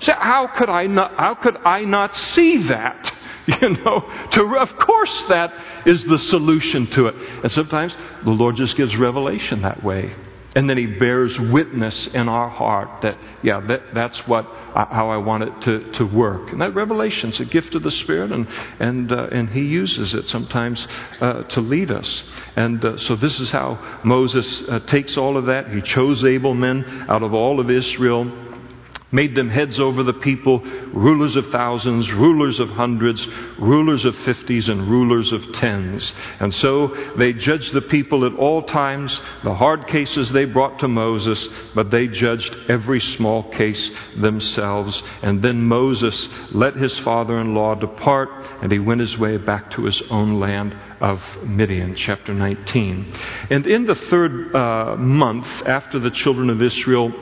[0.01, 3.13] So how could I not, how could I not see that?
[3.47, 4.01] You know,
[4.33, 5.55] to, of course that
[5.87, 7.15] is the solution to it.
[7.45, 10.13] And sometimes the Lord just gives revelation that way.
[10.57, 15.11] And then He bears witness in our heart that, yeah, that, that's what, uh, how
[15.11, 16.51] I want it to, to work.
[16.51, 18.49] And that revelation's a gift of the Spirit, and,
[18.81, 20.87] and, uh, and He uses it sometimes
[21.21, 22.25] uh, to lead us.
[22.57, 25.71] And uh, so this is how Moses uh, takes all of that.
[25.71, 28.46] He chose able men out of all of Israel
[29.13, 30.61] made them heads over the people,
[30.93, 33.27] rulers of thousands, rulers of hundreds,
[33.59, 36.13] rulers of fifties, and rulers of tens.
[36.41, 39.21] And so they judged the people at all times.
[39.45, 45.03] The hard cases they brought to Moses, but they judged every small case themselves.
[45.23, 48.29] And then Moses let his father in law depart,
[48.61, 53.15] and he went his way back to his own land of Midian, chapter 19.
[53.51, 57.13] And in the third uh, month after the children of Israel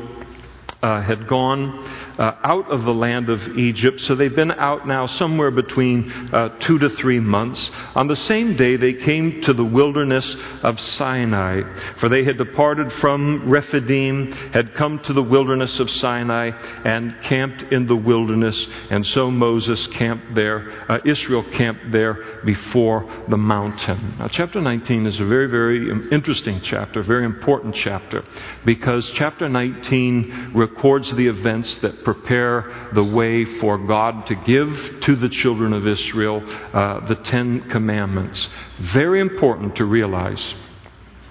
[0.85, 1.73] Uh, had gone
[2.19, 4.01] uh, out of the land of Egypt.
[4.01, 7.71] So they've been out now somewhere between uh, two to three months.
[7.95, 11.63] On the same day, they came to the wilderness of Sinai,
[11.99, 16.51] for they had departed from Rephidim, had come to the wilderness of Sinai,
[16.85, 18.67] and camped in the wilderness.
[18.91, 24.17] And so Moses camped there, uh, Israel camped there before the mountain.
[24.19, 28.25] Now, chapter 19 is a very, very interesting chapter, very important chapter,
[28.65, 35.17] because chapter 19 records the events that prepare the way for God to give to
[35.17, 38.49] the children of Israel uh, the Ten Commandments.
[38.79, 40.55] Very important to realize.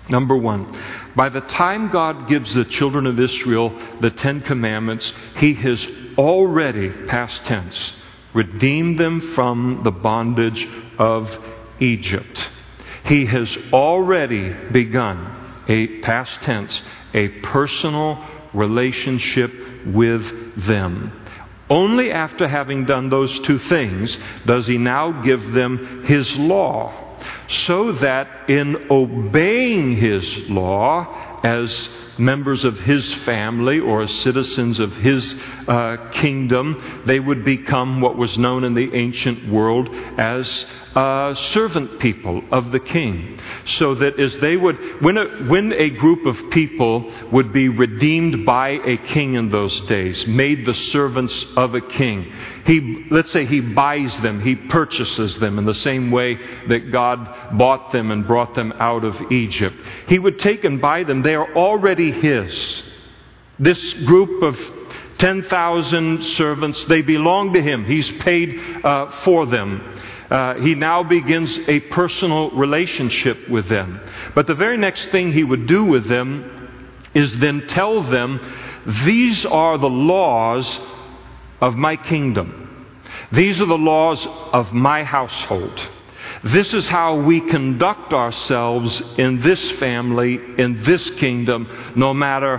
[0.09, 0.77] Number one,
[1.15, 6.89] by the time God gives the children of Israel the Ten Commandments, He has already,
[7.07, 7.93] past tense,
[8.33, 11.29] redeemed them from the bondage of
[11.79, 12.49] Egypt.
[13.05, 16.81] He has already begun, a past tense,
[17.13, 19.51] a personal relationship
[19.87, 21.11] with them.
[21.69, 27.93] Only after having done those two things does he now give them his law, so
[27.93, 35.97] that in obeying his law as members of his family or citizens of his uh,
[36.11, 42.43] kingdom, they would become what was known in the ancient world as uh, servant people
[42.51, 43.39] of the king.
[43.65, 48.45] So that as they would, when a, when a group of people would be redeemed
[48.45, 52.31] by a king in those days, made the servants of a king,
[52.65, 57.57] he, let's say he buys them, he purchases them in the same way that God
[57.57, 59.75] bought them and brought them out of Egypt.
[60.07, 61.21] He would take and buy them.
[61.21, 61.51] They are
[62.03, 62.83] already his.
[63.59, 64.59] This group of
[65.19, 67.85] 10,000 servants, they belong to him.
[67.85, 69.99] He's paid uh, for them.
[70.29, 74.01] Uh, he now begins a personal relationship with them.
[74.33, 78.39] But the very next thing he would do with them is then tell them,
[79.05, 80.79] These are the laws
[81.61, 82.95] of my kingdom.
[83.31, 85.79] These are the laws of my household.
[86.43, 92.57] This is how we conduct ourselves in this family, in this kingdom, no matter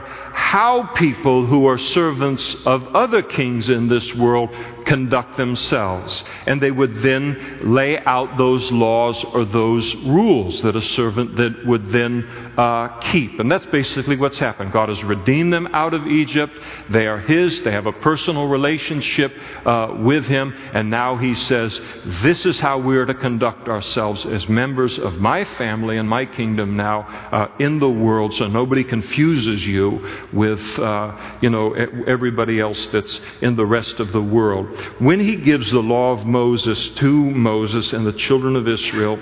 [0.54, 4.48] how people who are servants of other kings in this world
[4.84, 6.22] conduct themselves.
[6.46, 11.66] And they would then lay out those laws or those rules that a servant that
[11.66, 12.22] would then
[12.56, 13.40] uh, keep.
[13.40, 14.70] And that's basically what's happened.
[14.70, 16.52] God has redeemed them out of Egypt.
[16.90, 17.62] They are His.
[17.62, 19.32] They have a personal relationship
[19.64, 20.54] uh, with Him.
[20.72, 21.80] And now He says,
[22.22, 26.26] This is how we are to conduct ourselves as members of my family and my
[26.26, 31.72] kingdom now uh, in the world so nobody confuses you with, uh, you know,
[32.06, 34.66] everybody else that's in the rest of the world.
[34.98, 39.18] When he gives the law of Moses to Moses and the children of Israel,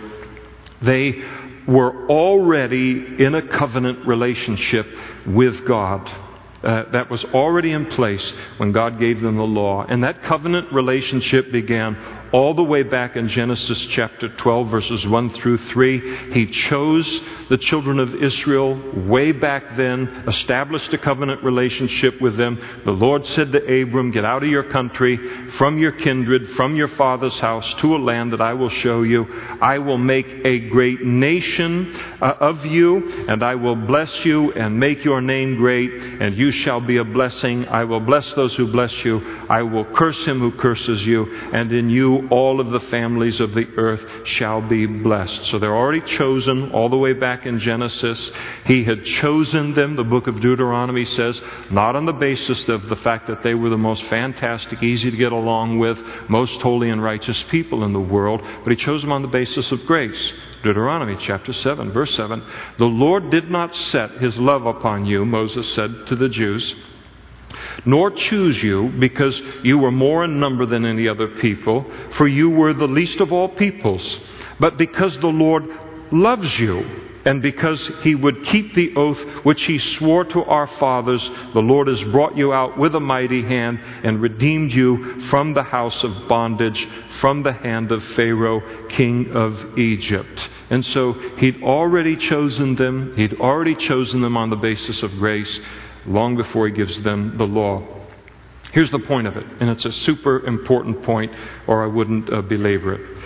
[0.83, 1.23] they
[1.67, 4.87] were already in a covenant relationship
[5.27, 6.11] with God.
[6.63, 9.85] Uh, that was already in place when God gave them the law.
[9.85, 11.97] And that covenant relationship began
[12.33, 16.33] all the way back in Genesis chapter 12, verses 1 through 3.
[16.33, 22.59] He chose the children of Israel way back then, established a covenant relationship with them.
[22.87, 25.19] The Lord said to Abram, Get out of your country,
[25.59, 29.27] from your kindred, from your father's house, to a land that I will show you.
[29.61, 34.81] I will make a great nation uh, of you, and I will bless you and
[34.81, 37.69] make your name great, and you shall be a blessing.
[37.69, 39.21] I will bless those who bless you.
[39.51, 43.53] I will curse him who curses you, and in you all of the families of
[43.55, 45.47] the earth shall be blessed.
[45.47, 48.33] So they're already chosen all the way back in Genesis.
[48.67, 52.97] He had chosen them, the book of Deuteronomy says, not on the basis of the
[52.97, 57.03] fact that they were the most fantastic, easy to get along with, most holy and
[57.03, 60.33] righteous people in the world, but He chose them on the basis of grace
[60.63, 62.43] Deuteronomy chapter 7, verse 7.
[62.79, 66.75] The Lord did not set his love upon you, Moses said to the Jews,
[67.85, 72.51] nor choose you because you were more in number than any other people, for you
[72.51, 74.19] were the least of all peoples,
[74.59, 75.65] but because the Lord
[76.11, 81.29] loves you and because he would keep the oath which he swore to our fathers,
[81.55, 85.63] the Lord has brought you out with a mighty hand and redeemed you from the
[85.63, 86.87] house of bondage,
[87.21, 90.49] from the hand of Pharaoh, king of Egypt.
[90.71, 95.61] And so he'd already chosen them, he'd already chosen them on the basis of grace
[96.07, 97.83] long before he gives them the law.
[98.73, 101.33] Here's the point of it, and it's a super important point,
[101.67, 103.19] or I wouldn't uh, belabor it.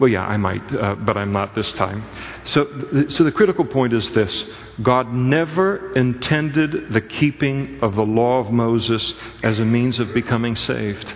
[0.00, 2.02] Well, yeah, I might, uh, but I'm not this time.
[2.46, 4.48] So, so the critical point is this
[4.82, 10.56] God never intended the keeping of the law of Moses as a means of becoming
[10.56, 11.12] saved.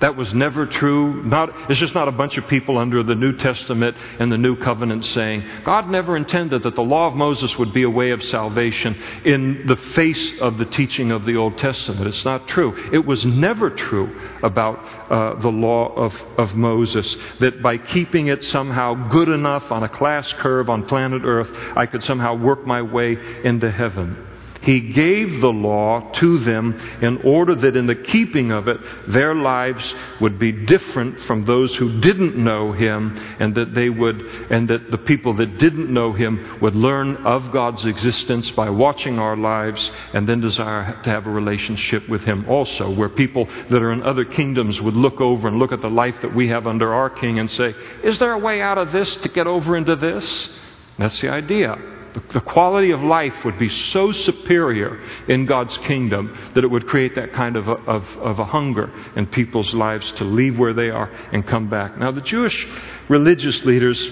[0.00, 1.22] That was never true.
[1.22, 4.56] Not, it's just not a bunch of people under the New Testament and the New
[4.56, 8.22] Covenant saying, God never intended that the law of Moses would be a way of
[8.22, 12.06] salvation in the face of the teaching of the Old Testament.
[12.06, 12.90] It's not true.
[12.92, 14.78] It was never true about
[15.10, 19.88] uh, the law of, of Moses, that by keeping it somehow good enough on a
[19.88, 24.25] class curve on planet Earth, I could somehow work my way into heaven.
[24.62, 29.34] He gave the law to them in order that in the keeping of it, their
[29.34, 34.68] lives would be different from those who didn't know Him, and that they would, and
[34.68, 39.36] that the people that didn't know Him would learn of God's existence by watching our
[39.36, 43.92] lives and then desire to have a relationship with Him also, where people that are
[43.92, 46.92] in other kingdoms would look over and look at the life that we have under
[46.94, 49.96] our King and say, Is there a way out of this to get over into
[49.96, 50.50] this?
[50.98, 51.95] That's the idea
[52.32, 57.14] the quality of life would be so superior in God's kingdom that it would create
[57.14, 60.88] that kind of a, of, of a hunger in people's lives to leave where they
[60.88, 61.98] are and come back.
[61.98, 62.66] Now, the Jewish
[63.08, 64.08] religious leaders,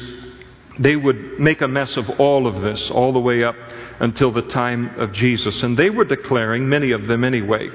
[0.78, 3.56] they would make a mess of all of this all the way up
[4.00, 5.62] until the time of Jesus.
[5.62, 7.70] And they were declaring, many of them anyway,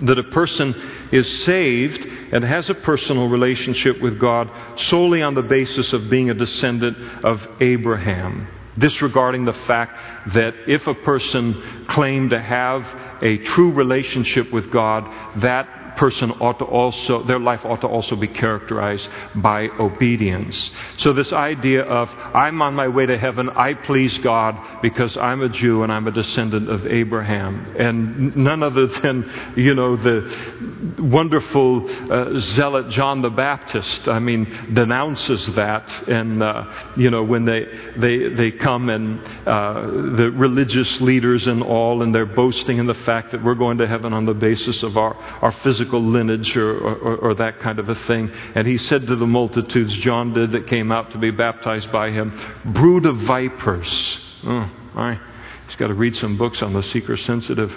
[0.00, 0.74] that a person
[1.12, 6.30] is saved and has a personal relationship with God solely on the basis of being
[6.30, 12.82] a descendant of Abraham disregarding the fact that if a person claimed to have
[13.22, 15.04] a true relationship with God,
[15.40, 20.70] that person ought to also, their life ought to also be characterized by obedience.
[20.98, 25.42] So, this idea of, I'm on my way to heaven, I please God because I'm
[25.42, 27.76] a Jew and I'm a descendant of Abraham.
[27.78, 34.74] And none other than, you know, the wonderful uh, zealot John the Baptist, I mean,
[34.74, 36.08] denounces that.
[36.08, 37.64] And, uh, you know, when they,
[37.96, 39.80] they, they come and uh,
[40.16, 43.86] the religious leaders and all, and they're boasting in the fact that we're going to
[43.86, 47.78] heaven on the basis of our, our physical physical lineage or, or, or, that kind
[47.78, 48.30] of a thing.
[48.54, 52.10] And he said to the multitudes, John did, that came out to be baptized by
[52.10, 52.32] him,
[52.64, 54.18] brood of vipers.
[54.44, 55.20] Oh, my.
[55.66, 57.72] He's got to read some books on the seeker sensitive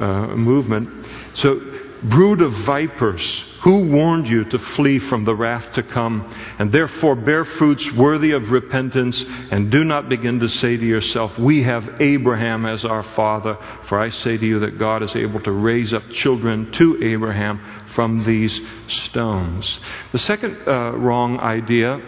[0.00, 1.06] uh, movement.
[1.34, 1.71] So,
[2.04, 6.32] brood of vipers, who warned you to flee from the wrath to come?
[6.58, 11.38] And therefore bear fruits worthy of repentance, and do not begin to say to yourself,
[11.38, 13.56] We have Abraham as our father.
[13.88, 17.60] For I say to you that God is able to raise up children to Abraham
[17.94, 19.80] from these stones.
[20.12, 22.00] The second uh, wrong idea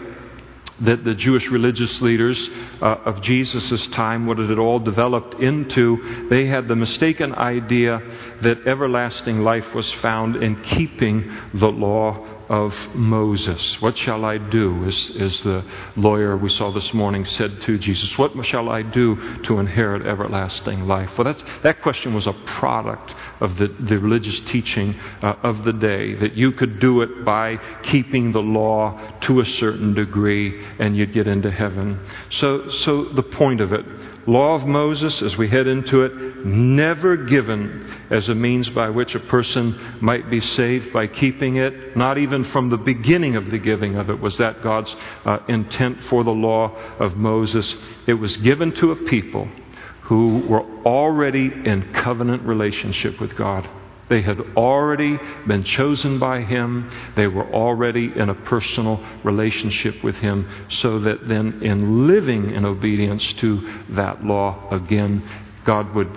[0.81, 2.49] that the Jewish religious leaders
[2.81, 8.01] uh, of Jesus' time, what it had all developed into, they had the mistaken idea
[8.41, 13.81] that everlasting life was found in keeping the law of Moses.
[13.81, 14.85] What shall I do?
[14.85, 15.63] As, as the
[15.95, 20.87] lawyer we saw this morning said to Jesus, What shall I do to inherit everlasting
[20.87, 21.17] life?
[21.17, 26.15] Well, that question was a product of the, the religious teaching uh, of the day,
[26.15, 31.13] that you could do it by keeping the law to a certain degree and you'd
[31.13, 31.99] get into heaven.
[32.29, 33.85] So, so the point of it
[34.27, 39.15] law of Moses, as we head into it, never given as a means by which
[39.15, 41.95] a person might be saved by keeping it.
[41.95, 44.95] Not even from the beginning of the giving of it was that God's
[45.25, 47.75] uh, intent for the law of Moses.
[48.07, 49.47] It was given to a people
[50.05, 53.67] who were already in covenant relationship with God.
[54.07, 56.91] They had already been chosen by Him.
[57.15, 62.65] They were already in a personal relationship with Him, so that then, in living in
[62.65, 65.27] obedience to that law, again,
[65.65, 66.11] God would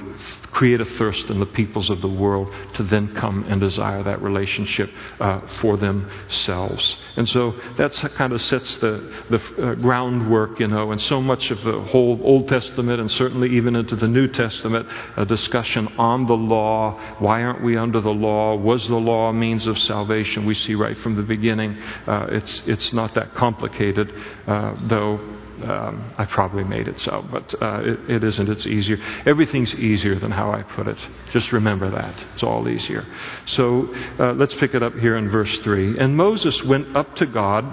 [0.51, 4.21] create a thirst in the peoples of the world to then come and desire that
[4.23, 6.99] relationship uh, for themselves.
[7.17, 11.51] And so that kind of sets the, the uh, groundwork, you know, and so much
[11.51, 16.27] of the whole Old Testament and certainly even into the New Testament, a discussion on
[16.27, 16.99] the law.
[17.19, 18.57] Why aren't we under the law?
[18.57, 20.47] Was the law a means of salvation?
[20.47, 21.77] We see right from the beginning.
[22.07, 24.13] Uh, it's, it's not that complicated,
[24.47, 25.21] uh, though
[25.63, 28.49] um, I probably made it so, but uh, it, it isn't.
[28.49, 28.99] It's easier.
[29.27, 30.99] Everything's easier than how I put it.
[31.33, 32.15] Just remember that.
[32.35, 33.07] It's all easier.
[33.47, 35.99] So uh, let's pick it up here in verse 3.
[35.99, 37.65] And Moses went up to God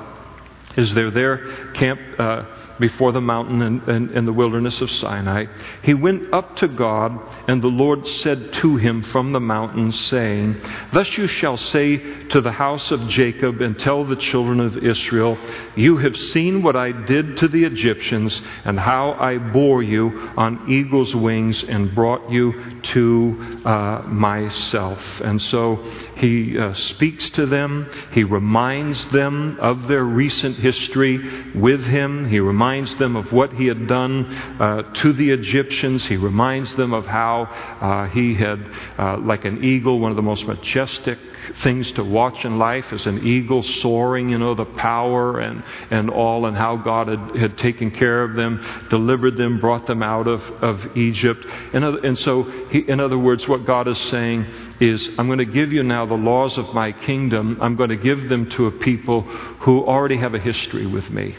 [0.78, 2.20] Is there camped.
[2.20, 2.46] Uh,
[2.80, 5.46] before the mountain in, in, in, the wilderness of Sinai,
[5.82, 7.18] he went up to God,
[7.48, 10.60] and the Lord said to him from the mountain, saying,
[10.92, 15.38] Thus you shall say to the house of Jacob, and tell the children of Israel,
[15.76, 20.70] You have seen what I did to the Egyptians, and how I bore you on
[20.70, 25.02] eagle's wings and brought you to uh, myself.
[25.22, 25.78] And so
[26.18, 32.40] he uh, speaks to them, he reminds them of their recent history with him, he
[32.40, 34.26] reminds reminds them of what he had done
[34.60, 36.04] uh, to the Egyptians.
[36.08, 38.60] He reminds them of how uh, he had,
[38.98, 41.20] uh, like an eagle, one of the most majestic
[41.62, 46.10] things to watch in life is an eagle soaring, you know, the power and, and
[46.10, 48.60] all, and how God had, had taken care of them,
[48.90, 51.46] delivered them, brought them out of, of Egypt.
[51.72, 54.44] And, and so, he, in other words, what God is saying
[54.80, 57.60] is, I'm going to give you now the laws of my kingdom.
[57.62, 61.36] I'm going to give them to a people who already have a history with me.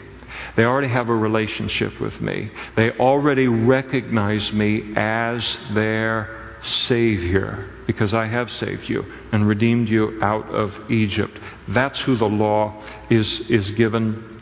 [0.57, 2.51] They already have a relationship with me.
[2.75, 10.19] They already recognize me as their Savior because I have saved you and redeemed you
[10.21, 11.39] out of Egypt.
[11.67, 14.41] That's who the law is, is given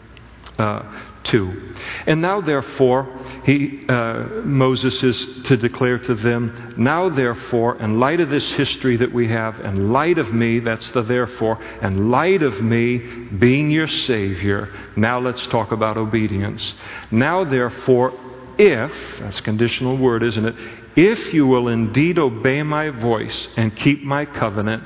[0.58, 0.84] uh,
[1.26, 1.76] to.
[2.08, 8.20] And now, therefore, he, uh, Moses is to declare to them, Now, therefore, in light
[8.20, 12.42] of this history that we have, in light of me, that's the therefore, in light
[12.42, 16.74] of me being your Savior, now let's talk about obedience.
[17.12, 18.14] Now, therefore,
[18.58, 20.56] if, that's a conditional word, isn't it?
[20.96, 24.84] If you will indeed obey my voice and keep my covenant,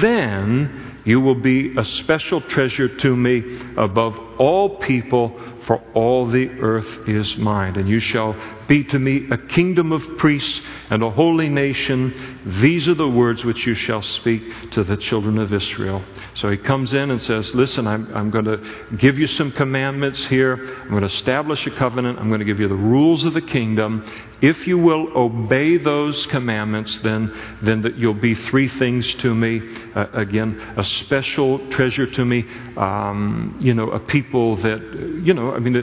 [0.00, 6.48] then you will be a special treasure to me above all people for all the
[6.60, 7.76] earth is mine.
[7.76, 8.34] And you shall
[8.68, 10.60] be to me a kingdom of priests
[10.90, 12.60] and a holy nation.
[12.60, 14.42] These are the words which you shall speak
[14.72, 16.02] to the children of Israel.
[16.34, 20.24] So he comes in and says, Listen, I'm, I'm going to give you some commandments
[20.26, 20.54] here.
[20.54, 22.18] I'm going to establish a covenant.
[22.18, 24.04] I'm going to give you the rules of the kingdom.
[24.42, 29.62] If you will obey those commandments, then, then that you'll be three things to me.
[29.94, 32.44] Uh, again, a special treasure to me.
[32.76, 35.82] Um, you know, a people that, you know, I mean,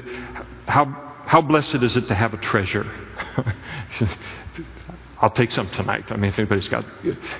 [0.68, 1.03] how
[1.34, 2.86] how blessed is it to have a treasure?
[5.20, 6.12] I'll take some tonight.
[6.12, 6.86] I mean, if anybody's got,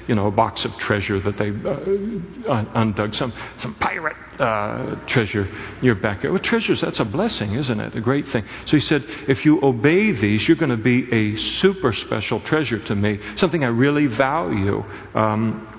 [0.08, 5.46] you know, a box of treasure that they uh, undug, some, some pirate uh, treasure
[5.46, 6.34] in your backyard.
[6.34, 7.96] Well, treasures, that's a blessing, isn't it?
[7.96, 8.44] A great thing.
[8.66, 12.80] So he said, if you obey these, you're going to be a super special treasure
[12.80, 14.84] to me, something I really value.
[15.14, 15.73] Um,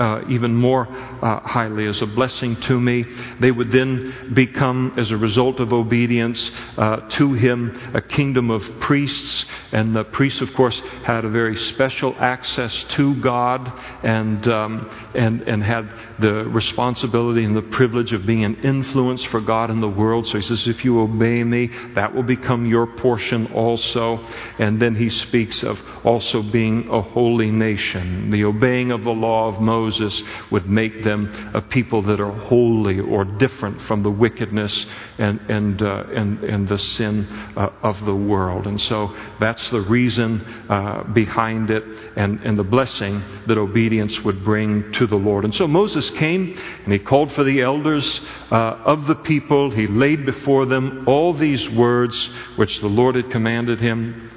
[0.00, 3.04] uh, even more uh, highly as a blessing to me.
[3.38, 8.62] They would then become, as a result of obedience uh, to him, a kingdom of
[8.80, 9.44] priests.
[9.72, 13.70] And the priests, of course, had a very special access to God
[14.02, 19.42] and, um, and, and had the responsibility and the privilege of being an influence for
[19.42, 20.26] God in the world.
[20.26, 24.16] So he says, if you obey me, that will become your portion also.
[24.58, 29.48] And then he speaks of also being a holy nation, the obeying of the law
[29.48, 30.22] of Moses Moses
[30.52, 34.86] would make them a people that are holy or different from the wickedness
[35.18, 37.26] and, and, uh, and, and the sin
[37.56, 38.68] uh, of the world.
[38.68, 41.82] And so that's the reason uh, behind it
[42.14, 45.44] and, and the blessing that obedience would bring to the Lord.
[45.44, 48.20] And so Moses came and he called for the elders
[48.52, 49.72] uh, of the people.
[49.72, 54.30] He laid before them all these words which the Lord had commanded him.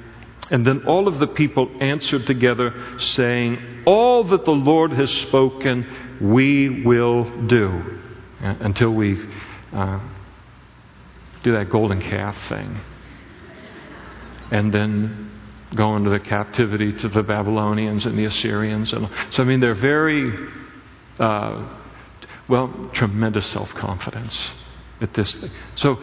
[0.50, 6.18] And then all of the people answered together, saying, All that the Lord has spoken,
[6.20, 8.00] we will do.
[8.40, 9.18] Until we
[9.72, 10.00] uh,
[11.42, 12.78] do that golden calf thing.
[14.50, 15.30] And then
[15.74, 18.92] go into the captivity to the Babylonians and the Assyrians.
[18.92, 20.30] And so, I mean, they're very,
[21.18, 21.66] uh,
[22.48, 24.50] well, tremendous self confidence
[25.00, 25.50] at this thing.
[25.74, 25.96] So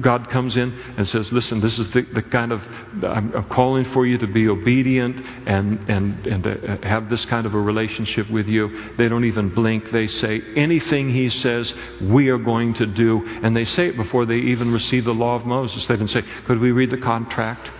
[0.00, 2.62] God comes in and says, Listen, this is the, the kind of,
[3.02, 7.46] I'm, I'm, calling for you to be obedient and, and, and to have this kind
[7.46, 8.94] of a relationship with you.
[8.96, 9.90] They don't even blink.
[9.90, 13.26] They say, Anything He says, we are going to do.
[13.42, 15.86] And they say it before they even receive the law of Moses.
[15.86, 17.70] They didn't say, Could we read the contract?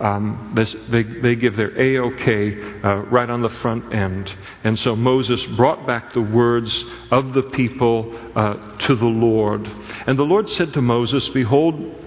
[0.00, 4.34] Um, this, they, they give their A-OK uh, right on the front end.
[4.64, 9.66] And so Moses brought back the words of the people uh, to the Lord.
[10.06, 12.00] And the Lord said to Moses, Behold,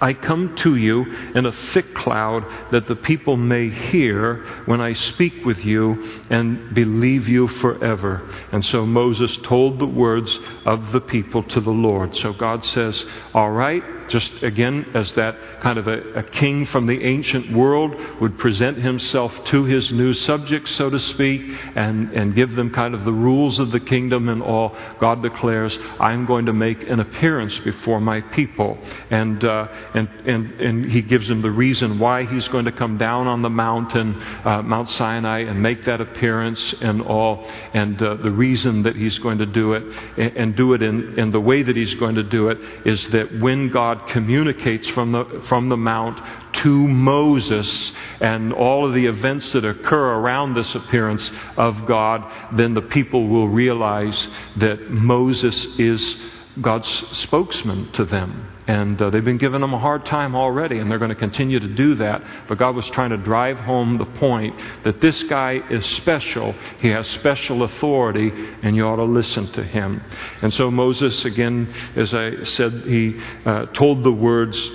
[0.00, 1.04] I come to you
[1.34, 6.74] in a thick cloud that the people may hear when I speak with you and
[6.74, 8.26] believe you forever.
[8.50, 12.16] And so Moses told the words of the people to the Lord.
[12.16, 13.04] So God says,
[13.34, 17.94] All right, just again, as that kind of a, a, king from the ancient world
[18.20, 21.42] would present himself to his new subjects, so to speak,
[21.76, 25.78] and, and give them kind of the rules of the kingdom and all, God declares,
[25.98, 28.76] I'm going to make an appearance before my people.
[29.10, 32.98] And, uh, and, and, and he gives them the reason why he's going to come
[32.98, 38.16] down on the mountain, uh, Mount Sinai, and make that appearance and all, and uh,
[38.16, 39.82] the reason that he's going to do it,
[40.16, 43.06] and, and do it in, in the way that he's going to do it, is
[43.10, 46.20] that when God communicates from the, from the Mount
[46.54, 52.74] to Moses and all of the events that occur around this appearance of God, then
[52.74, 56.16] the people will realize that Moses is
[56.60, 56.88] God's
[57.18, 58.49] spokesman to them.
[58.66, 61.58] And uh, they've been giving him a hard time already, and they're going to continue
[61.58, 62.22] to do that.
[62.46, 64.54] But God was trying to drive home the point
[64.84, 66.54] that this guy is special.
[66.78, 68.30] He has special authority,
[68.62, 70.02] and you ought to listen to him.
[70.42, 74.70] And so Moses, again, as I said, he uh, told the words.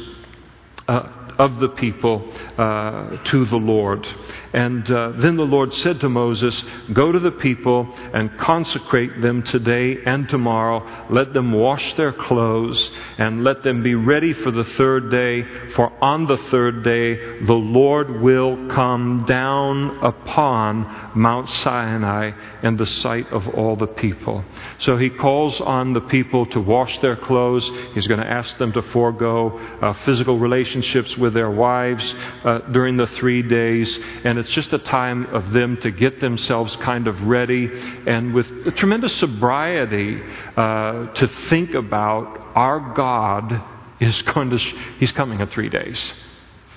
[0.88, 4.08] Uh, of the people uh, to the Lord.
[4.54, 6.64] And uh, then the Lord said to Moses,
[6.94, 11.08] Go to the people and consecrate them today and tomorrow.
[11.10, 15.44] Let them wash their clothes and let them be ready for the third day.
[15.72, 22.32] For on the third day the Lord will come down upon Mount Sinai
[22.64, 24.46] in the sight of all the people.
[24.78, 27.70] So he calls on the people to wash their clothes.
[27.94, 32.14] He's going to ask them to forego uh, physical relationships with their wives
[32.44, 34.00] uh, during the three days.
[34.24, 37.70] And it's just a time of them to get themselves kind of ready
[38.08, 40.22] and with tremendous sobriety
[40.56, 43.64] uh, to think about our God
[44.00, 46.14] is going to, he's coming in three days.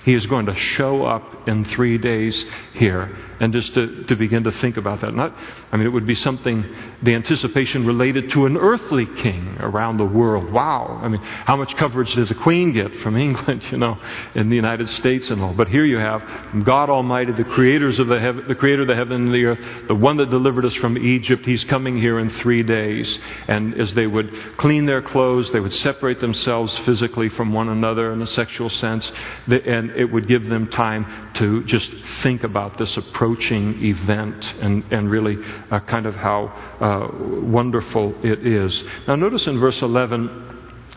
[0.05, 3.15] He is going to show up in three days here.
[3.39, 5.13] And just to, to begin to think about that.
[5.13, 5.35] Not,
[5.71, 6.65] I mean, it would be something,
[7.03, 10.51] the anticipation related to an earthly king around the world.
[10.51, 10.99] Wow.
[11.01, 13.99] I mean, how much coverage does a queen get from England, you know,
[14.33, 15.53] in the United States and all?
[15.53, 16.23] But here you have
[16.63, 19.95] God Almighty, the creators of the, the creator of the heaven and the earth, the
[19.95, 21.45] one that delivered us from Egypt.
[21.45, 23.19] He's coming here in three days.
[23.47, 28.11] And as they would clean their clothes, they would separate themselves physically from one another
[28.11, 29.11] in a sexual sense.
[29.47, 31.93] And it would give them time to just
[32.23, 35.37] think about this approaching event and, and really
[35.71, 36.45] uh, kind of how
[36.79, 38.83] uh, wonderful it is.
[39.07, 40.47] Now, notice in verse 11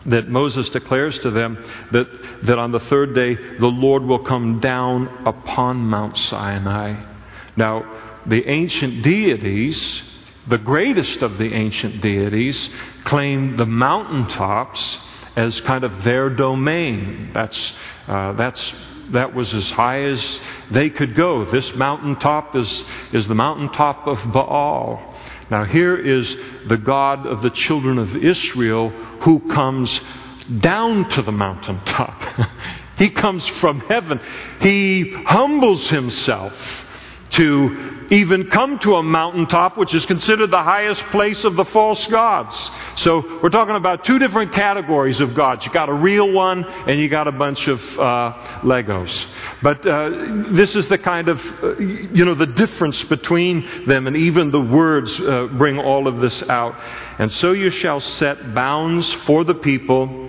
[0.07, 2.07] that Moses declares to them that,
[2.43, 7.01] that on the third day the Lord will come down upon Mount Sinai.
[7.55, 10.03] Now, the ancient deities,
[10.47, 12.69] the greatest of the ancient deities,
[13.05, 14.97] claim the mountaintops
[15.35, 17.31] as kind of their domain.
[17.33, 17.73] That's,
[18.07, 18.73] uh, that's
[19.13, 20.39] that was as high as
[20.71, 21.45] they could go.
[21.45, 25.15] This mountaintop is, is the mountaintop of Baal.
[25.49, 26.35] Now, here is
[26.67, 28.89] the God of the children of Israel
[29.21, 29.99] who comes
[30.59, 32.49] down to the mountaintop.
[32.97, 34.19] he comes from heaven.
[34.61, 36.53] He humbles himself
[37.33, 42.05] to even come to a mountaintop, which is considered the highest place of the false
[42.07, 42.71] gods.
[42.97, 45.65] So we're talking about two different categories of gods.
[45.65, 49.25] You got a real one, and you got a bunch of uh, Legos.
[49.61, 50.09] But uh,
[50.51, 54.61] this is the kind of, uh, you know, the difference between them, and even the
[54.61, 56.75] words uh, bring all of this out.
[57.19, 60.22] And so you shall set bounds for the people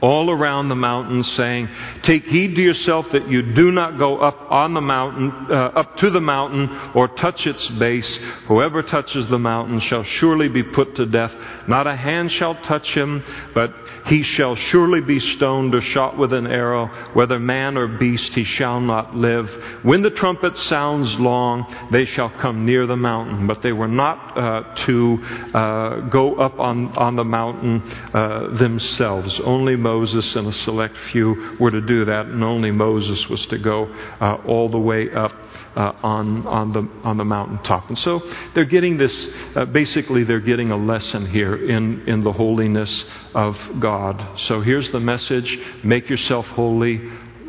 [0.00, 1.68] all around the mountain, saying,
[2.02, 5.96] Take heed to yourself that you do not go up on the mountain, uh, up
[5.98, 8.18] to the mountain, or touch its base.
[8.46, 11.34] Whoever touches the mountain shall surely be put to death.
[11.66, 13.22] Not a hand shall touch him,
[13.54, 13.74] but
[14.06, 16.86] he shall surely be stoned or shot with an arrow.
[17.14, 19.48] Whether man or beast, he shall not live.
[19.82, 23.46] When the trumpet sounds long, they shall come near the mountain.
[23.46, 25.18] But they were not uh, to
[25.54, 27.82] uh, go up on, on the mountain
[28.14, 29.40] uh, themselves.
[29.40, 33.58] Only Moses and a select few were to do that, and only Moses was to
[33.58, 33.86] go
[34.20, 35.32] uh, all the way up
[35.76, 37.88] uh, on, on, the, on the mountaintop.
[37.88, 38.12] And so
[38.54, 39.16] they're getting this,
[39.54, 44.40] uh, basically, they're getting a lesson here in, in the holiness of God.
[44.40, 46.96] So here's the message make yourself holy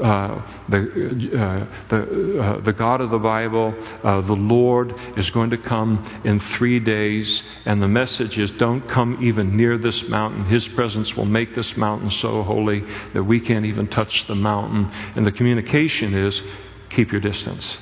[0.02, 3.74] uh, the, uh, the, uh, the God of the Bible,
[4.04, 7.43] uh, the Lord, is going to come in three days.
[7.66, 10.45] And the message is don't come even near this mountain.
[10.45, 12.84] His presence will make this mountain so holy
[13.14, 14.89] that we can't even touch the mountain.
[15.16, 16.41] And the communication is
[16.89, 17.78] keep your distance.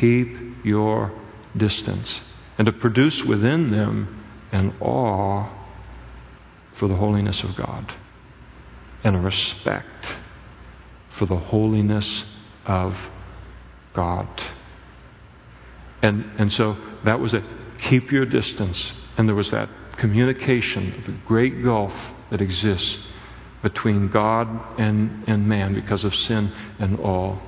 [0.00, 1.12] Keep your
[1.56, 2.20] distance.
[2.58, 5.48] And to produce within them an awe
[6.78, 7.94] for the holiness of God
[9.04, 10.06] and a respect
[11.20, 12.24] for the holiness
[12.64, 12.96] of
[13.92, 14.26] God.
[16.02, 17.44] And, and so that was it.
[17.90, 18.94] Keep your distance.
[19.18, 19.68] And there was that
[19.98, 21.92] communication, the great gulf
[22.30, 22.96] that exists
[23.62, 24.48] between God
[24.80, 27.38] and, and man because of sin and all.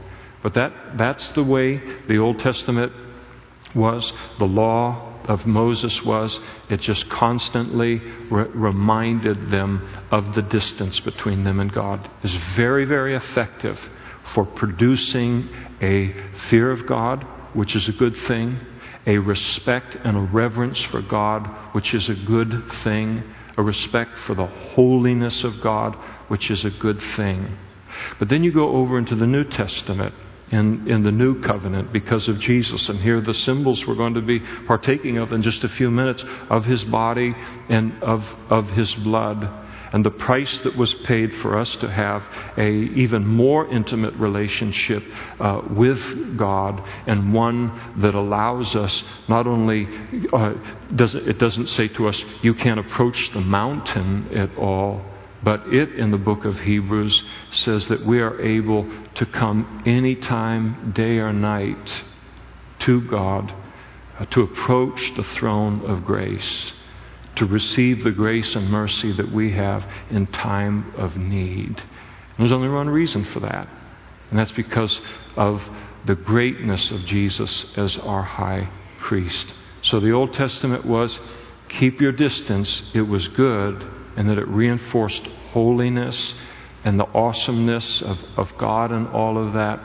[0.42, 2.92] But that, that's the way the Old Testament
[3.74, 4.12] was.
[4.38, 7.98] The law of Moses was it just constantly
[8.30, 12.08] re- reminded them of the distance between them and God.
[12.22, 13.78] Is very, very effective
[14.34, 15.48] for producing
[15.80, 16.14] a
[16.48, 18.58] fear of God, which is a good thing,
[19.06, 23.22] a respect and a reverence for God, which is a good thing,
[23.56, 25.94] a respect for the holiness of God,
[26.28, 27.56] which is a good thing.
[28.18, 30.14] But then you go over into the New Testament
[30.52, 32.88] in, in the new covenant because of Jesus.
[32.88, 36.22] And here the symbols we're going to be partaking of in just a few minutes
[36.50, 37.34] of his body
[37.68, 39.60] and of, of his blood.
[39.92, 42.22] And the price that was paid for us to have
[42.56, 45.04] a even more intimate relationship
[45.38, 49.86] uh, with God and one that allows us not only
[50.32, 50.54] uh,
[50.94, 55.02] does it doesn't say to us you can't approach the mountain at all,
[55.42, 60.92] but it, in the book of Hebrews, says that we are able to come anytime,
[60.94, 62.04] day or night,
[62.80, 63.52] to God,
[64.18, 66.72] uh, to approach the throne of grace,
[67.36, 71.68] to receive the grace and mercy that we have in time of need.
[71.78, 73.68] And there's only one reason for that,
[74.30, 75.00] and that's because
[75.36, 75.60] of
[76.04, 78.68] the greatness of Jesus as our high
[79.00, 79.52] priest.
[79.82, 81.18] So the Old Testament was
[81.68, 86.34] keep your distance, it was good and that it reinforced holiness
[86.84, 89.80] and the awesomeness of, of God and all of that.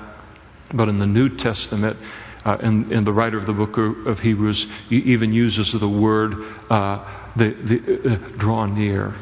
[0.73, 1.97] But in the New Testament,
[2.45, 6.33] uh, and, the writer of the book of Hebrews even uses the word
[6.69, 9.15] uh, the, the, uh, draw near.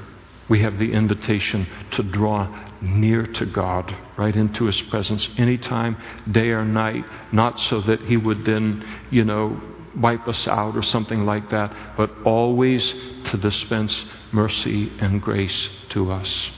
[0.48, 5.98] We have the invitation to draw near to God, right into His presence, anytime,
[6.30, 9.60] day or night, not so that He would then, you know,
[9.98, 12.94] wipe us out or something like that, but always
[13.36, 16.52] to dispense mercy and grace to us.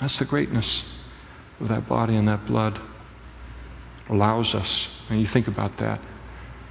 [0.00, 0.84] That's the greatness
[1.60, 2.80] of that body and that blood.
[4.08, 4.88] Allows us.
[5.08, 6.00] And you think about that.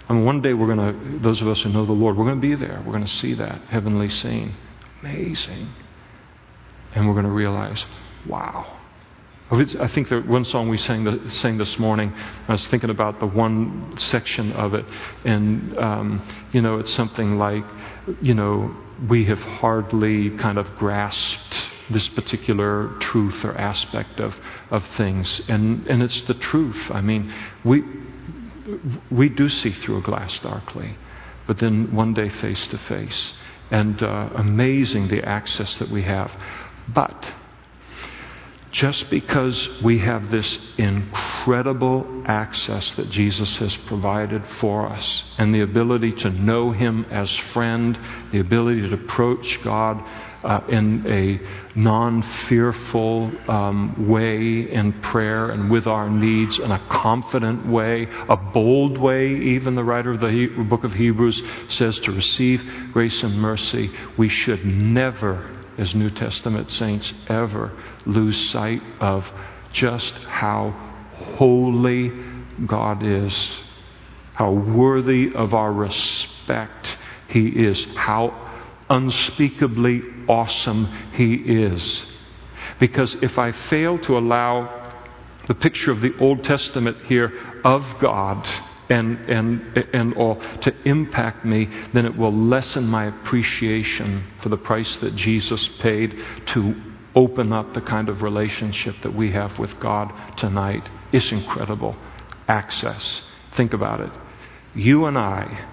[0.10, 2.26] I mean, one day we're going to, those of us who know the Lord, we're
[2.26, 2.82] going to be there.
[2.86, 4.56] We're going to see that heavenly scene.
[5.02, 5.70] Amazing.
[6.96, 7.86] And we're going to realize,
[8.26, 8.80] wow,
[9.50, 12.14] I think that one song we sang, sang this morning,
[12.48, 14.86] I was thinking about the one section of it,
[15.24, 16.22] and, um,
[16.52, 17.64] you know, it's something like,
[18.22, 18.76] you know,
[19.08, 24.36] we have hardly kind of grasped this particular truth or aspect of,
[24.70, 25.42] of things.
[25.48, 26.92] And, and it's the truth.
[26.92, 27.34] I mean,
[27.64, 27.84] we,
[29.10, 30.98] we do see through a glass darkly,
[31.46, 33.34] but then one day face to face.
[33.72, 36.32] And uh, amazing the access that we have.
[36.90, 37.32] But
[38.72, 45.62] just because we have this incredible access that Jesus has provided for us and the
[45.62, 47.98] ability to know Him as friend,
[48.32, 50.04] the ability to approach God
[50.44, 56.80] uh, in a non fearful um, way in prayer and with our needs in a
[56.90, 62.00] confident way, a bold way, even the writer of the he- book of Hebrews says
[62.02, 67.72] to receive grace and mercy, we should never as New Testament saints ever
[68.06, 69.26] lose sight of
[69.72, 70.72] just how
[71.36, 72.12] holy
[72.66, 73.62] God is,
[74.34, 76.98] how worthy of our respect
[77.30, 78.34] He is, how
[78.90, 82.06] unspeakably awesome He is.
[82.80, 84.94] Because if I fail to allow
[85.48, 87.32] the picture of the Old Testament here
[87.64, 88.48] of God
[88.90, 94.58] and, and, and all to impact me, then it will lessen my appreciation for the
[94.58, 96.18] price that Jesus paid
[96.48, 96.76] to
[97.16, 100.88] open up the kind of relationship that we have with God tonight.
[101.12, 101.96] It's incredible.
[102.48, 103.24] Access.
[103.56, 104.12] Think about it.
[104.76, 105.66] You and I,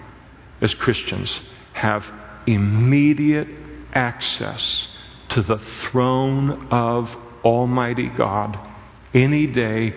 [0.61, 1.43] as Christians,
[1.75, 2.05] have
[2.47, 3.49] immediate
[3.93, 4.89] access
[5.31, 8.59] to the throne of Almighty God
[9.13, 9.95] any day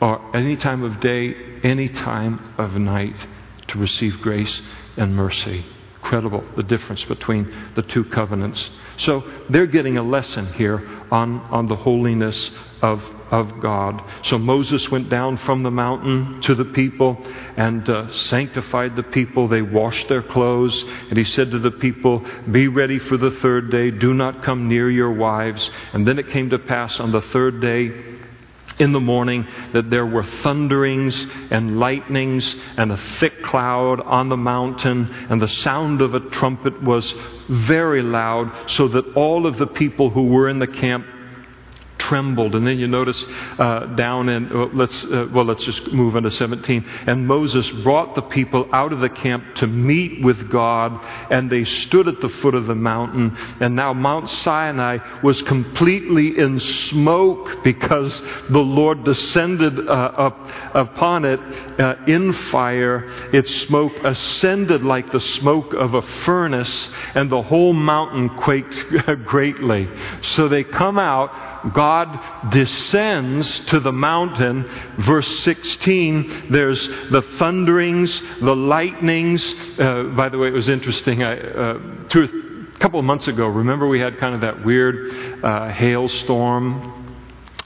[0.00, 3.16] or any time of day, any time of night
[3.68, 4.62] to receive grace
[4.96, 5.64] and mercy.
[6.02, 8.70] Incredible the difference between the two covenants.
[8.96, 12.50] So they're getting a lesson here on, on the holiness
[12.82, 14.02] of, of God.
[14.22, 17.18] So Moses went down from the mountain to the people
[17.56, 19.48] and uh, sanctified the people.
[19.48, 23.70] They washed their clothes, and he said to the people, Be ready for the third
[23.70, 23.90] day.
[23.90, 25.70] Do not come near your wives.
[25.92, 28.09] And then it came to pass on the third day
[28.80, 34.36] in the morning that there were thunderings and lightnings and a thick cloud on the
[34.36, 37.14] mountain, and the sound of a trumpet was
[37.48, 41.06] very loud, so that all of the people who were in the camp
[42.00, 42.54] trembled.
[42.54, 43.24] And then you notice
[43.58, 46.84] uh, down in, well let's, uh, well, let's just move on to 17.
[47.06, 50.98] And Moses brought the people out of the camp to meet with God,
[51.30, 53.36] and they stood at the foot of the mountain.
[53.60, 60.38] And now Mount Sinai was completely in smoke because the Lord descended uh, up
[60.74, 61.40] upon it
[61.80, 63.04] uh, in fire.
[63.32, 68.74] Its smoke ascended like the smoke of a furnace, and the whole mountain quaked
[69.26, 69.88] greatly.
[70.22, 74.64] So they come out God descends to the mountain.
[74.98, 79.54] Verse 16, there's the thunderings, the lightnings.
[79.78, 81.22] Uh, by the way, it was interesting.
[81.22, 85.44] I, uh, two, a couple of months ago, remember we had kind of that weird
[85.44, 86.99] uh, hailstorm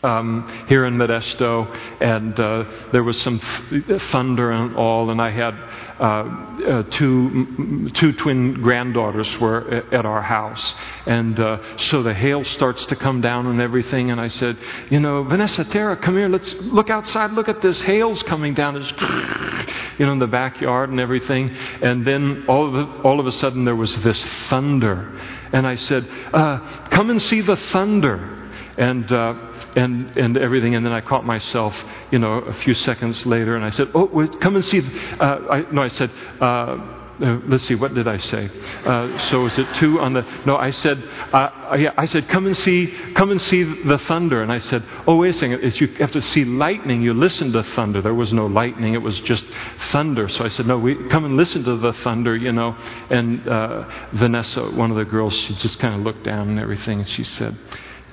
[0.04, 1.66] um, here in Modesto,
[2.00, 3.40] and uh, there was some
[3.70, 5.54] th- thunder and all, and I had
[5.98, 10.74] uh, uh, two, two twin granddaughters were at our house.
[11.06, 14.10] And uh, so the hail starts to come down and everything.
[14.10, 14.58] And I said,
[14.90, 16.28] You know, Vanessa, Tara, come here.
[16.28, 17.30] Let's look outside.
[17.32, 17.80] Look at this.
[17.80, 18.76] Hail's coming down.
[18.76, 18.90] It's,
[19.98, 21.50] you know, in the backyard and everything.
[21.80, 25.16] And then all of, a, all of a sudden there was this thunder.
[25.52, 28.43] And I said, uh, Come and see the thunder.
[28.76, 29.34] And uh,
[29.76, 30.74] and, and everything.
[30.74, 31.74] And then I caught myself,
[32.10, 34.80] you know, a few seconds later, and I said, "Oh, wait, come and see."
[35.20, 36.10] Uh, I, no, I said.
[36.40, 38.50] Uh, uh, let's see, what did I say?
[38.84, 40.22] Uh, so is it two on the?
[40.46, 40.98] No, I said,
[41.32, 44.42] uh, yeah, I said, come and see, come and see the thunder.
[44.42, 47.52] And I said, oh, wait a second, if you have to see lightning, you listen
[47.52, 48.02] to thunder.
[48.02, 49.44] There was no lightning; it was just
[49.92, 50.28] thunder.
[50.28, 52.76] So I said, no, we come and listen to the thunder, you know.
[53.10, 56.98] And uh, Vanessa, one of the girls, she just kind of looked down and everything,
[56.98, 57.56] and she said,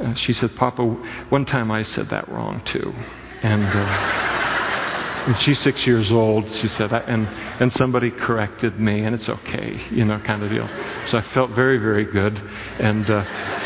[0.02, 0.84] uh, she said, Papa,
[1.30, 2.94] one time I said that wrong too.
[3.44, 4.32] And, uh,
[5.28, 6.50] and she's six years old.
[6.52, 10.68] She said, and, and somebody corrected me, and it's okay, you know, kind of deal.
[11.10, 12.38] So I felt very, very good,
[12.80, 13.24] and uh,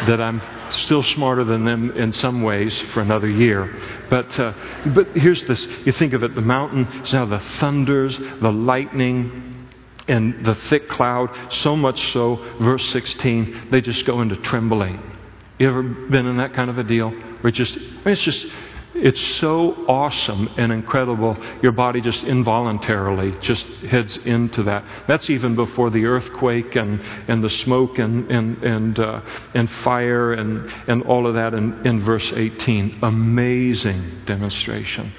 [0.07, 3.73] that I'm still smarter than them in some ways for another year.
[4.09, 4.53] But, uh,
[4.87, 9.69] but here's this you think of it the mountain, now the thunders, the lightning,
[10.07, 15.14] and the thick cloud, so much so, verse 16, they just go into trembling.
[15.57, 17.11] You ever been in that kind of a deal?
[17.11, 18.45] Where it just, it's just,
[18.93, 21.37] it's so awesome and incredible.
[21.61, 24.83] Your body just involuntarily just heads into that.
[25.07, 26.99] That's even before the earthquake and,
[27.29, 29.21] and the smoke and, and, and, uh,
[29.53, 32.99] and fire and, and all of that in, in verse 18.
[33.01, 35.13] Amazing demonstration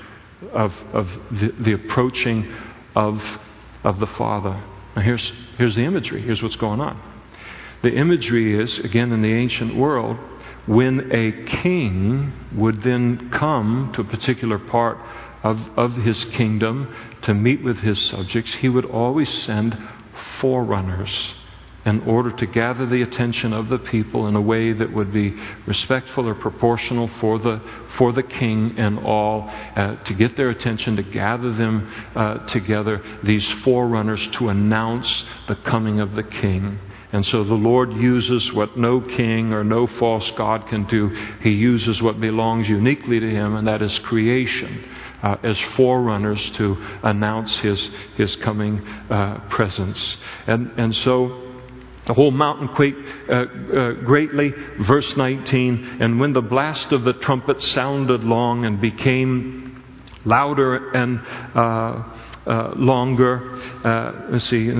[0.52, 2.52] of, of the, the approaching
[2.94, 3.22] of,
[3.84, 4.62] of the Father.
[4.94, 6.20] Now, here's, here's the imagery.
[6.20, 7.15] Here's what's going on.
[7.82, 10.16] The imagery is, again, in the ancient world,
[10.66, 14.98] when a king would then come to a particular part
[15.42, 19.76] of, of his kingdom to meet with his subjects, he would always send
[20.40, 21.34] forerunners
[21.84, 25.32] in order to gather the attention of the people in a way that would be
[25.66, 27.60] respectful or proportional for the,
[27.90, 33.00] for the king and all, uh, to get their attention, to gather them uh, together,
[33.22, 36.80] these forerunners to announce the coming of the king.
[37.16, 41.08] And so the Lord uses what no king or no false God can do.
[41.40, 44.84] He uses what belongs uniquely to Him, and that is creation,
[45.22, 50.18] uh, as forerunners to announce His, his coming uh, presence.
[50.46, 51.54] And, and so
[52.04, 53.00] the whole mountain quaked
[53.30, 54.50] uh, uh, greatly.
[54.80, 59.82] Verse 19, and when the blast of the trumpet sounded long and became
[60.26, 61.20] louder and
[61.54, 62.02] uh,
[62.46, 63.56] uh, longer.
[63.84, 64.70] Uh, see,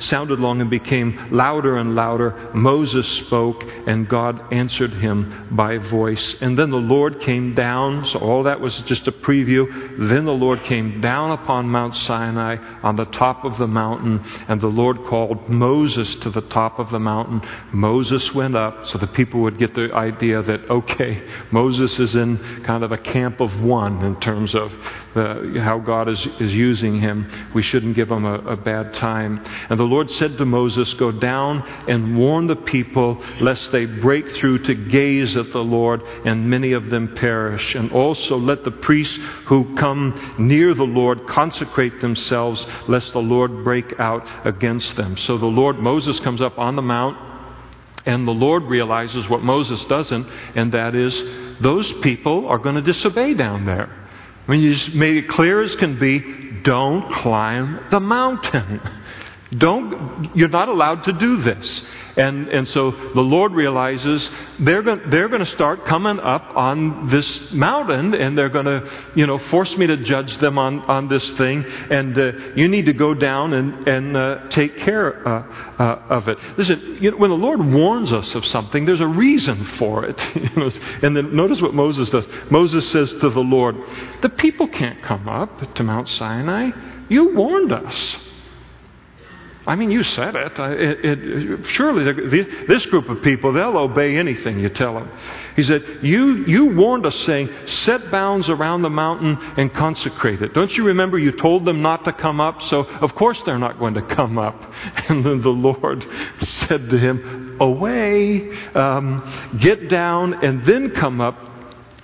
[0.00, 2.50] sounded long and became louder and louder.
[2.54, 6.36] Moses spoke, and God answered him by voice.
[6.40, 8.04] And then the Lord came down.
[8.06, 10.08] So all that was just a preview.
[10.08, 14.60] Then the Lord came down upon Mount Sinai on the top of the mountain, and
[14.60, 17.42] the Lord called Moses to the top of the mountain.
[17.72, 22.38] Moses went up, so the people would get the idea that okay, Moses is in
[22.64, 24.72] kind of a camp of one in terms of
[25.14, 27.30] the, how God is, is using him.
[27.54, 29.44] We shouldn't give him a, a bad time.
[29.68, 34.30] And the Lord said to Moses, Go down and warn the people lest they break
[34.32, 37.74] through to gaze at the Lord and many of them perish.
[37.74, 43.64] And also let the priests who come near the Lord consecrate themselves lest the Lord
[43.64, 45.16] break out against them.
[45.16, 47.30] So the Lord, Moses comes up on the mount.
[48.06, 51.22] And the Lord realizes what Moses doesn't, and that is
[51.60, 54.00] those people are going to disobey down there.
[54.46, 56.18] I mean, you just made it clear as can be
[56.62, 58.80] don't climb the mountain.
[59.56, 61.82] Don't, you're not allowed to do this.
[62.16, 64.28] And, and so the Lord realizes
[64.58, 68.88] they're going, they're going to start coming up on this mountain and they're going to,
[69.16, 71.64] you know, force me to judge them on, on this thing.
[71.64, 76.28] And uh, you need to go down and, and uh, take care uh, uh of
[76.28, 76.38] it.
[76.56, 80.20] Listen, you know, when the Lord warns us of something, there's a reason for it.
[81.02, 82.26] and then notice what Moses does.
[82.50, 83.76] Moses says to the Lord,
[84.22, 86.70] The people can't come up to Mount Sinai.
[87.08, 88.16] You warned us.
[89.66, 90.58] I mean, you said it.
[90.58, 95.10] it, it surely the, this group of people, they'll obey anything you tell them.
[95.54, 100.54] He said, you, you warned us, saying, Set bounds around the mountain and consecrate it.
[100.54, 102.62] Don't you remember you told them not to come up?
[102.62, 104.72] So, of course, they're not going to come up.
[105.10, 106.06] And then the Lord
[106.40, 111.49] said to him, Away, um, get down, and then come up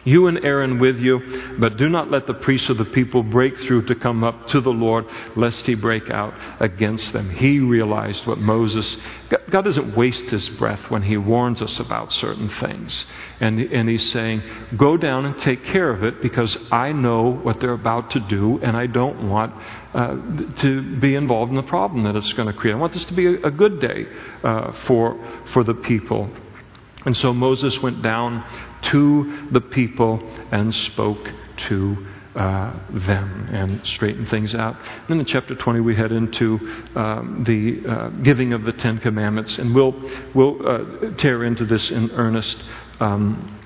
[0.06, 3.58] you and Aaron with you, but do not let the priests of the people break
[3.58, 5.04] through to come up to the Lord,
[5.34, 7.28] lest he break out against them.
[7.30, 8.96] He realized what Moses,
[9.50, 13.04] God doesn't waste his breath when he warns us about certain things.
[13.40, 14.42] And, and he's saying,
[14.76, 18.60] go down and take care of it because I know what they're about to do
[18.62, 19.54] and I don't want
[19.92, 20.16] uh,
[20.56, 22.74] to be involved in the problem that it's going to create.
[22.74, 24.06] I want this to be a, a good day
[24.44, 25.18] uh, for,
[25.52, 26.30] for the people.
[27.06, 28.44] And so Moses went down
[28.82, 30.20] to the people
[30.50, 32.06] and spoke to
[32.36, 34.76] uh, them and straightened things out.
[35.08, 36.58] then in chapter 20, we head into
[36.94, 39.94] um, the uh, giving of the Ten Commandments, and we'll,
[40.34, 42.62] we'll uh, tear into this in earnest
[43.00, 43.58] um,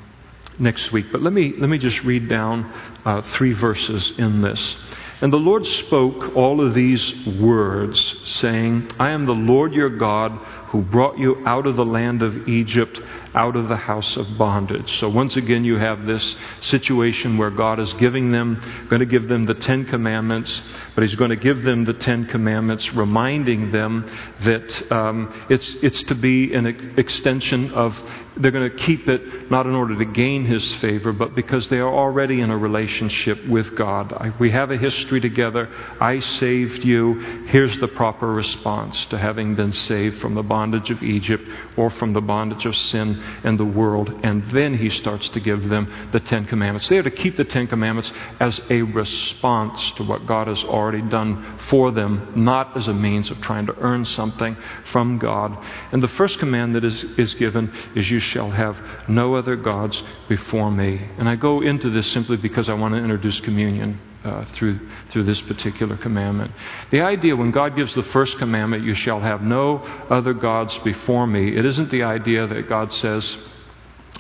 [0.58, 1.06] next week.
[1.10, 2.72] But let me, let me just read down
[3.04, 4.76] uh, three verses in this.
[5.20, 10.38] And the Lord spoke all of these words, saying, I am the Lord your God
[10.70, 13.00] who brought you out of the land of Egypt,
[13.34, 14.98] out of the house of bondage.
[15.00, 19.26] So once again, you have this situation where God is giving them, going to give
[19.26, 20.62] them the Ten Commandments,
[20.94, 24.08] but He's going to give them the Ten Commandments, reminding them
[24.42, 26.66] that um, it's, it's to be an
[26.96, 28.00] extension of
[28.36, 31.78] they're going to keep it not in order to gain his favor, but because they
[31.78, 34.12] are already in a relationship with God.
[34.12, 35.68] I, we have a history together.
[36.00, 37.46] I saved you.
[37.48, 40.59] Here's the proper response to having been saved from the bondage
[40.90, 41.44] of Egypt
[41.76, 44.08] or from the bondage of sin and the world.
[44.22, 46.88] And then he starts to give them the Ten Commandments.
[46.88, 51.02] They are to keep the Ten Commandments as a response to what God has already
[51.02, 54.56] done for them, not as a means of trying to earn something
[54.92, 55.56] from God.
[55.92, 58.76] And the first command that is, is given is you shall have
[59.08, 61.00] no other gods before me.
[61.18, 63.98] And I go into this simply because I want to introduce communion.
[64.22, 66.52] Uh, through, through this particular commandment.
[66.90, 69.78] The idea when God gives the first commandment, you shall have no
[70.10, 73.34] other gods before me, it isn't the idea that God says,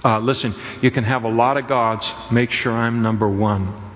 [0.02, 3.90] uh, listen, you can have a lot of gods, make sure I'm number one.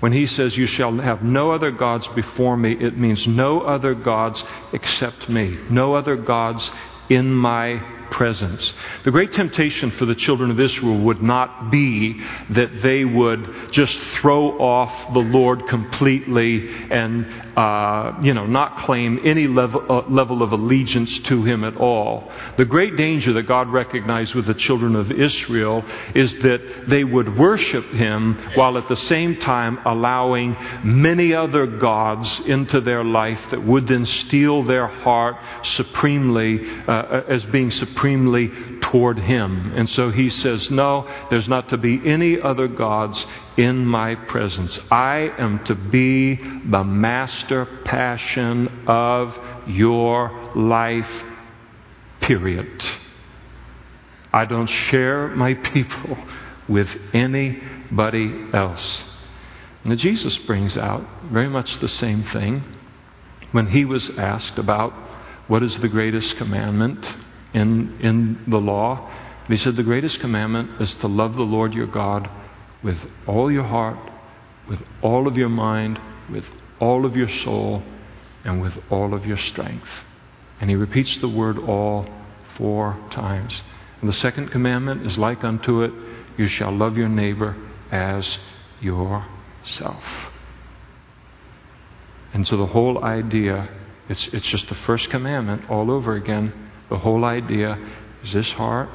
[0.00, 3.94] When he says, You shall have no other gods before me, it means no other
[3.94, 6.70] gods except me, no other gods
[7.08, 8.72] in my presence.
[9.04, 13.98] The great temptation for the children of Israel would not be that they would just
[14.18, 20.42] throw off the Lord completely and, uh, you know, not claim any level, uh, level
[20.42, 22.30] of allegiance to Him at all.
[22.58, 25.82] The great danger that God recognized with the children of Israel
[26.14, 30.54] is that they would worship Him while at the same time allowing
[30.84, 37.42] many other gods into their life that would then steal their heart supremely uh, as
[37.46, 38.52] being supremely
[38.82, 39.72] toward Him.
[39.74, 43.24] And so He says, No, there's not to be any other gods
[43.56, 44.78] in my presence.
[44.90, 49.36] I am to be the master passion of
[49.66, 51.24] your life,
[52.20, 52.84] period.
[54.32, 56.18] I don't share my people
[56.68, 59.04] with anybody else.
[59.84, 62.62] Now, Jesus brings out very much the same thing
[63.52, 64.92] when he was asked about
[65.46, 67.08] what is the greatest commandment
[67.54, 69.10] in, in the law.
[69.46, 72.28] He said, The greatest commandment is to love the Lord your God
[72.86, 73.98] with all your heart,
[74.68, 75.98] with all of your mind,
[76.30, 76.44] with
[76.78, 77.82] all of your soul,
[78.44, 79.88] and with all of your strength.
[80.60, 82.06] And he repeats the word all
[82.56, 83.64] four times.
[84.00, 85.92] And the second commandment is like unto it
[86.38, 87.56] you shall love your neighbor
[87.90, 88.38] as
[88.80, 90.04] yourself.
[92.32, 93.68] And so the whole idea,
[94.08, 96.70] it's, it's just the first commandment all over again.
[96.88, 97.80] The whole idea
[98.22, 98.90] is this heart,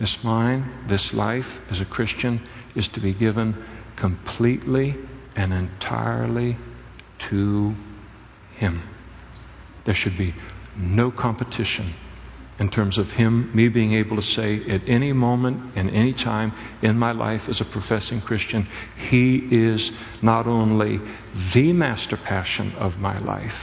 [0.00, 2.40] this mind, this life as a Christian
[2.74, 3.56] is to be given
[3.96, 4.96] completely
[5.36, 6.56] and entirely
[7.18, 7.74] to
[8.56, 8.82] Him.
[9.84, 10.34] There should be
[10.76, 11.94] no competition
[12.58, 16.52] in terms of Him, me being able to say at any moment and any time
[16.82, 18.68] in my life as a professing Christian,
[19.08, 19.90] He is
[20.22, 21.00] not only
[21.52, 23.56] the master passion of my life,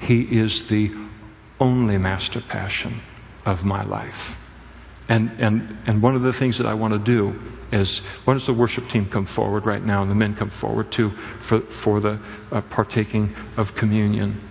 [0.00, 0.92] He is the
[1.60, 3.00] only master passion
[3.44, 4.36] of my life.
[5.08, 7.34] And, and, and one of the things that I want to do
[7.72, 10.90] is, why does the worship team come forward right now and the men come forward
[10.92, 11.10] too
[11.48, 12.20] for, for the
[12.52, 14.47] uh, partaking of communion?